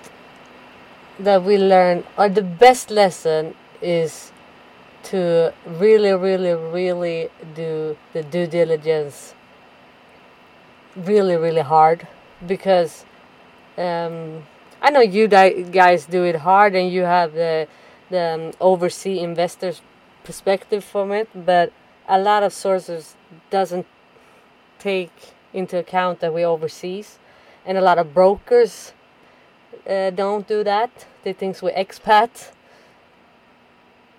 [1.20, 4.32] that we learn, or the best lesson, is
[5.04, 9.34] to really, really, really do the due diligence
[10.96, 12.08] really, really hard
[12.46, 13.06] because
[13.78, 14.44] um,
[14.82, 17.68] I know you guys do it hard and you have the
[18.10, 19.82] the um, overseas investors
[20.24, 21.72] perspective from it, but
[22.08, 23.16] a lot of sources
[23.52, 23.86] doesn't
[24.80, 25.12] take
[25.54, 27.20] into account that we overseas,
[27.66, 28.94] and a lot of brokers
[29.88, 31.06] uh, don't do that.
[31.24, 32.52] They think we're expat.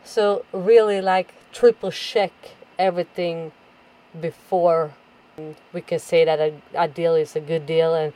[0.05, 2.33] So really, like triple check
[2.79, 3.53] everything
[4.19, 4.93] before
[5.73, 8.13] we can say that a, a deal is a good deal and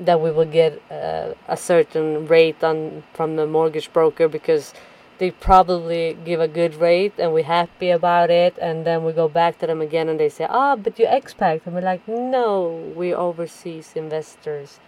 [0.00, 4.74] that we will get uh, a certain rate on from the mortgage broker because
[5.18, 9.28] they probably give a good rate and we're happy about it and then we go
[9.28, 12.06] back to them again and they say ah oh, but you expect and we're like
[12.08, 14.80] no we overseas investors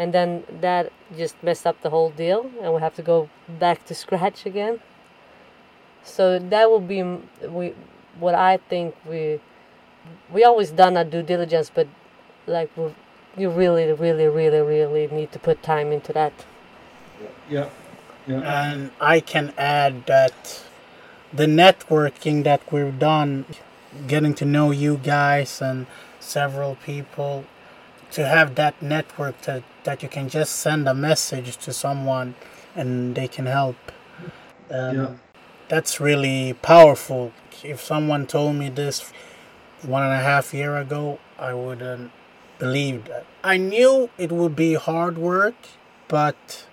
[0.00, 3.28] and then that just messed up the whole deal and we have to go
[3.64, 4.80] back to scratch again.
[6.02, 7.02] So that will be
[7.46, 7.74] we
[8.18, 9.38] what i think we
[10.32, 11.86] we always done our due diligence but
[12.46, 12.86] like we
[13.36, 16.32] you really really really really need to put time into that.
[17.48, 17.68] Yeah.
[18.26, 18.40] Yeah.
[18.62, 20.62] And I can add that
[21.32, 23.44] the networking that we've done,
[24.06, 25.86] getting to know you guys and
[26.18, 27.44] several people,
[28.12, 32.34] to have that network that, that you can just send a message to someone
[32.74, 33.76] and they can help.
[34.70, 35.14] Um, yeah.
[35.68, 37.32] That's really powerful.
[37.62, 39.12] If someone told me this
[39.82, 42.10] one and a half year ago, I wouldn't
[42.58, 43.26] believe that.
[43.42, 45.54] I knew it would be hard work,
[46.08, 46.66] but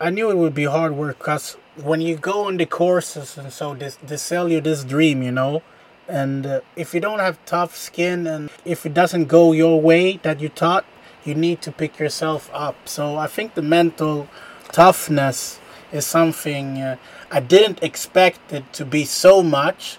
[0.00, 3.52] I knew it would be hard work because when you go on the courses and
[3.52, 5.62] so they, they sell you this dream, you know,
[6.08, 10.18] and uh, if you don't have tough skin and if it doesn't go your way
[10.18, 10.84] that you thought,
[11.24, 12.88] you need to pick yourself up.
[12.88, 14.28] So I think the mental
[14.72, 15.58] toughness
[15.92, 16.96] is something uh,
[17.30, 19.98] I didn't expect it to be so much,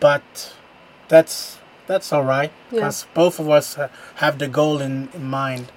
[0.00, 0.54] but
[1.08, 3.14] that's that's all right because yeah.
[3.14, 3.76] both of us
[4.16, 5.72] have the goal in, in mind.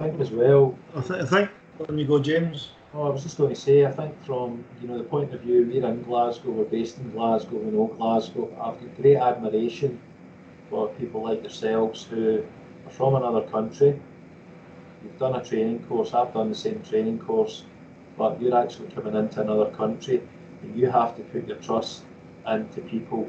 [0.00, 0.78] I think as well.
[0.96, 2.70] I, th- I think when you go, James.
[2.94, 5.40] Oh, I was just going to say, I think from you know the point of
[5.40, 8.50] view, we're in Glasgow, we're based in Glasgow, we know Glasgow.
[8.60, 9.98] I've got great admiration
[10.68, 12.44] for people like yourselves who
[12.86, 13.98] are from another country.
[15.02, 17.64] You've done a training course, I've done the same training course,
[18.18, 20.20] but you're actually coming into another country
[20.60, 22.02] and you have to put your trust
[22.46, 23.26] into people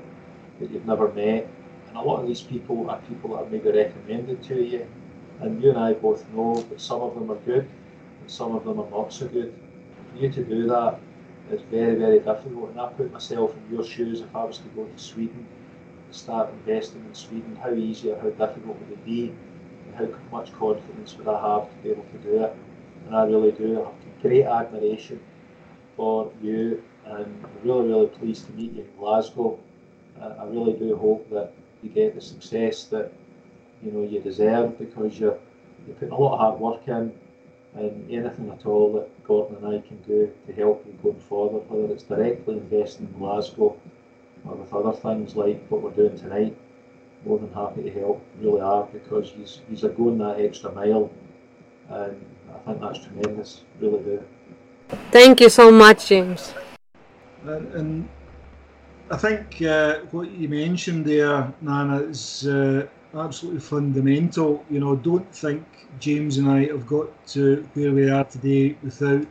[0.59, 1.47] that you've never met.
[1.87, 4.85] And a lot of these people are people that are maybe recommended to you.
[5.39, 7.69] And you and I both know that some of them are good
[8.27, 9.53] some of them are not so good.
[10.11, 10.99] For you to do that
[11.51, 12.71] is very, very difficult.
[12.71, 15.45] And I put myself in your shoes if I was to go to Sweden,
[16.11, 19.33] start investing in Sweden, how easy or how difficult would it be?
[19.87, 22.55] And how much confidence would I have to be able to do it?
[23.07, 23.75] And I really do.
[23.75, 25.19] Have great admiration
[25.97, 29.59] for you and I'm really, really pleased to meet you in Glasgow.
[30.21, 33.11] Uh, I really do hope that you get the success that
[33.81, 35.37] you know you deserve because you're
[35.85, 37.13] you're putting a lot of hard work in
[37.75, 41.69] and anything at all that Gordon and I can do to help you going forward,
[41.69, 43.79] whether it's directly investing in Glasgow
[44.45, 46.55] or with other things like what we're doing tonight,
[47.25, 51.09] more than happy to help, really are, because he's, he's going that extra mile
[51.89, 54.23] and I think that's tremendous, really do.
[55.11, 56.53] Thank you so much, James.
[57.45, 58.09] And, and
[59.09, 64.65] I think uh, what you mentioned there, Nana, is uh, absolutely fundamental.
[64.69, 65.65] You know, don't think
[65.99, 69.27] James and I have got to where we are today without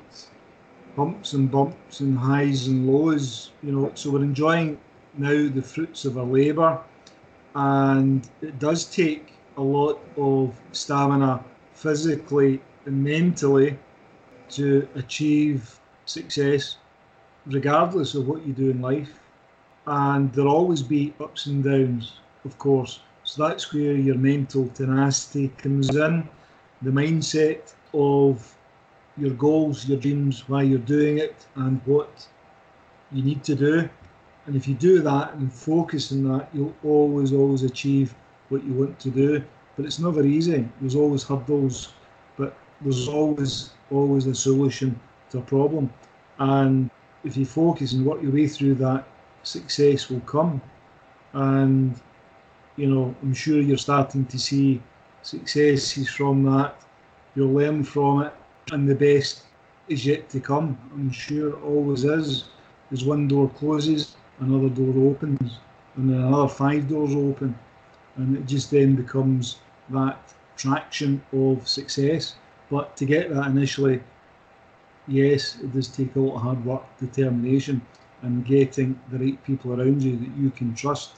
[0.97, 3.53] bumps and bumps and highs and lows.
[3.63, 4.79] You know, so we're enjoying
[5.17, 6.81] now the fruits of our labour,
[7.55, 11.45] and it does take a lot of stamina
[11.75, 13.79] physically and mentally
[14.51, 16.77] to achieve success,
[17.47, 19.21] regardless of what you do in life.
[19.87, 23.01] And there'll always be ups and downs, of course.
[23.25, 26.29] So that's where your mental tenacity comes in,
[26.83, 28.55] the mindset of
[29.17, 32.27] your goals, your dreams, why you're doing it, and what
[33.13, 33.89] you need to do.
[34.47, 38.15] And if you do that and focus on that, you'll always, always achieve
[38.49, 39.43] what you want to do.
[39.77, 40.69] But it's never easy.
[40.81, 41.93] There's always hurdles.
[42.37, 44.99] But there's always always a solution
[45.31, 45.93] to a problem,
[46.39, 46.91] and
[47.25, 49.07] if you focus and work your way through that,
[49.43, 50.61] success will come.
[51.35, 51.95] And
[52.77, 54.81] you know, I'm sure you're starting to see
[55.23, 56.81] successes from that.
[57.35, 58.35] You'll learn from it,
[58.71, 59.43] and the best
[59.89, 60.79] is yet to come.
[60.95, 62.45] I'm sure always is.
[62.91, 65.59] As one door closes, another door opens,
[65.97, 67.59] and then another five doors open,
[68.17, 69.57] and it just then becomes
[69.91, 70.19] that
[70.57, 72.37] traction of success.
[72.71, 74.03] But to get that initially,
[75.09, 77.81] yes, it does take a lot of hard work, determination,
[78.23, 81.17] and getting the right people around you that you can trust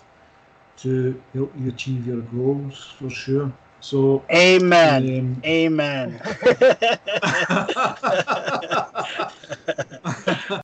[0.78, 3.52] to help you achieve your goals for sure.
[3.80, 5.18] So, Amen.
[5.18, 6.20] um, Amen.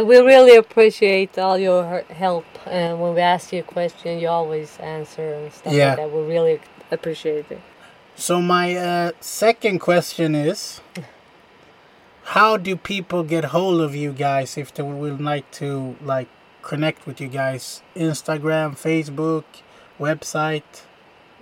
[0.00, 4.76] We really appreciate all your help, and when we ask you a question, you always
[4.78, 5.90] answer and stuff Yeah.
[5.90, 6.10] like that.
[6.10, 6.60] We really
[6.90, 7.60] appreciate it.
[8.16, 10.80] So my uh, second question is,
[12.34, 16.28] how do people get hold of you guys if they would like to like
[16.64, 17.82] connect with you guys?
[17.96, 19.44] Instagram, Facebook,
[19.98, 20.62] website,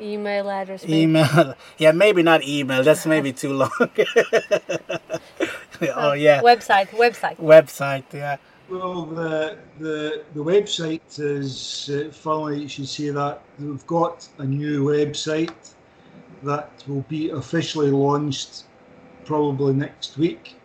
[0.01, 0.82] Email address.
[0.85, 1.03] maybe?
[1.03, 1.55] email.
[1.78, 2.82] Yeah, maybe not email.
[2.82, 3.70] That's maybe too long.
[5.94, 6.89] oh yeah, Website.
[6.90, 7.36] Website.
[7.36, 8.05] website.
[8.12, 8.36] Yeah.
[8.69, 12.62] Well, the the the website is uh, funny.
[12.62, 15.55] You should say that we've got a new website
[16.43, 18.65] that will be officially launched
[19.24, 20.57] probably next week.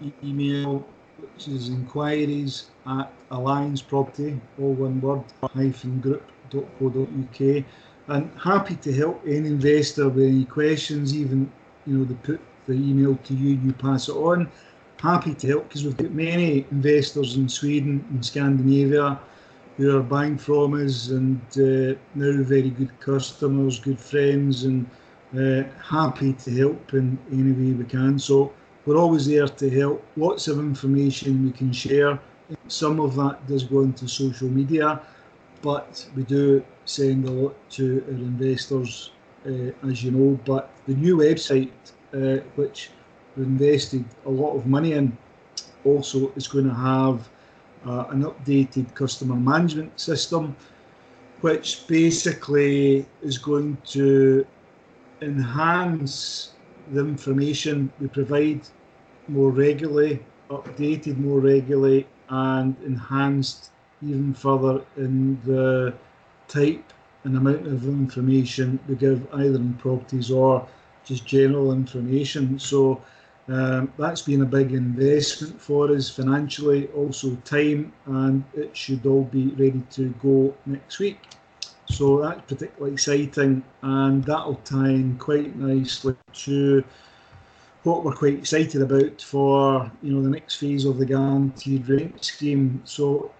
[0.02, 0.84] E- email,
[1.18, 5.22] which is inquiries at Alliance Property, all one word,
[5.54, 7.64] hyphen group.co.uk.
[8.08, 11.50] And happy to help any investor with any questions, even,
[11.86, 14.50] you know, they put the email to you, you pass it on.
[14.98, 19.18] Happy to help because we've got many investors in Sweden and Scandinavia
[19.76, 24.88] who are buying from us and uh, now very good customers, good friends, and
[25.36, 28.18] uh, happy to help in any way we can.
[28.18, 28.52] So
[28.84, 30.04] we're always there to help.
[30.16, 32.18] Lots of information we can share.
[32.68, 35.00] Some of that does go into social media,
[35.62, 39.10] but we do send a lot to our investors,
[39.46, 40.38] uh, as you know.
[40.44, 41.70] But the new website,
[42.14, 42.90] uh, which
[43.36, 45.16] we invested a lot of money in,
[45.84, 47.28] also is going to have
[47.86, 50.56] uh, an updated customer management system,
[51.40, 54.46] which basically is going to
[55.20, 56.52] enhance
[56.92, 58.60] the information we provide
[59.28, 63.70] more regularly, updated more regularly, and enhanced
[64.02, 65.94] even further in the
[66.52, 66.92] type
[67.24, 70.66] and amount of information we give either in properties or
[71.04, 72.58] just general information.
[72.58, 73.02] So
[73.48, 79.24] um, that's been a big investment for us financially, also time, and it should all
[79.24, 81.18] be ready to go next week.
[81.86, 86.14] So that's particularly exciting, and that'll tie in quite nicely
[86.44, 86.84] to
[87.82, 92.24] what we're quite excited about for you know the next phase of the guaranteed rent
[92.24, 92.80] scheme.
[92.84, 93.32] So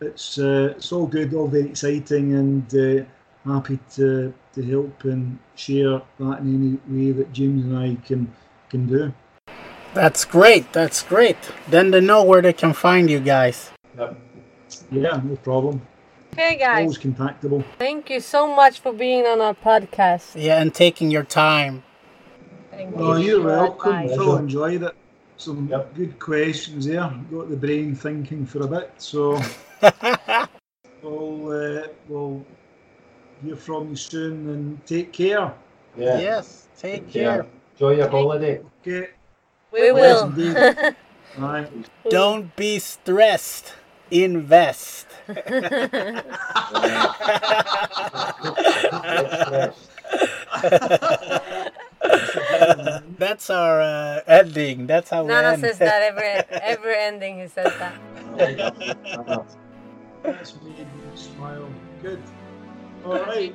[0.00, 3.04] it's uh, it's all good, all very exciting, and uh,
[3.52, 8.32] happy to to help and share that in any way that James and I can
[8.68, 9.12] can do.
[9.94, 10.72] That's great.
[10.72, 11.36] That's great.
[11.68, 13.70] Then they know where they can find you guys.
[13.98, 14.16] Yep.
[14.92, 15.82] Yeah, no problem.
[16.32, 16.82] Okay, guys.
[16.82, 17.64] Always contactable.
[17.78, 20.40] Thank you so much for being on our podcast.
[20.40, 21.82] Yeah, and taking your time.
[22.70, 23.92] Thank Oh, you you're for welcome.
[23.96, 24.16] advice.
[24.16, 24.94] Phil enjoyed it.
[25.36, 25.94] Some Yep.
[25.94, 27.12] good questions there.
[27.32, 28.92] Got the brain thinking for a bit.
[28.98, 29.40] So
[31.02, 32.44] we'll uh, we'll
[33.44, 35.52] hear from you soon and take care.
[35.96, 36.18] Yeah.
[36.18, 36.68] Yes.
[36.78, 37.22] Take Yeah.
[37.36, 37.46] care.
[37.74, 38.60] Enjoy your holiday.
[38.82, 39.08] Okay.
[39.72, 40.22] We Yes, will.
[40.22, 40.56] indeed.
[41.38, 41.66] Bye.
[42.08, 43.74] Don't be stressed.
[44.10, 45.06] Invest.
[53.18, 54.86] That's our uh, ending.
[54.86, 55.60] That's how we Nana end.
[55.60, 56.26] says that every
[56.60, 57.40] every ending.
[57.40, 57.94] He says that.
[60.22, 61.68] That's made me smile.
[62.02, 62.22] Good.
[63.04, 63.54] All right.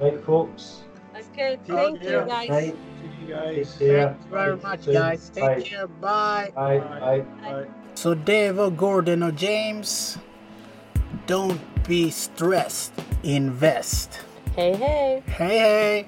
[0.00, 0.82] Right, folks.
[1.14, 2.26] Okay, Take thank you care.
[2.26, 2.48] guys.
[2.48, 2.74] Right.
[2.74, 3.78] See you guys.
[3.78, 4.08] Take care.
[4.08, 5.30] Thank you very much, guys.
[5.30, 5.60] Take Bye.
[5.62, 5.86] care.
[5.86, 6.52] Bye.
[6.54, 6.78] Bye.
[6.78, 7.20] Bye.
[7.40, 7.66] Bye.
[7.94, 10.18] So, Dave or Gordon or James,
[11.26, 12.92] don't be stressed.
[13.22, 14.20] Invest.
[14.56, 15.22] Hey, hey.
[15.26, 16.06] Hey, hey.